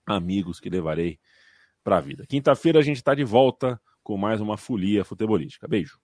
[0.07, 1.21] amigos que levarei
[1.85, 2.25] para a vida.
[2.27, 5.69] Quinta-feira a gente está de volta com mais uma folia futebolística.
[5.69, 6.02] Beijo.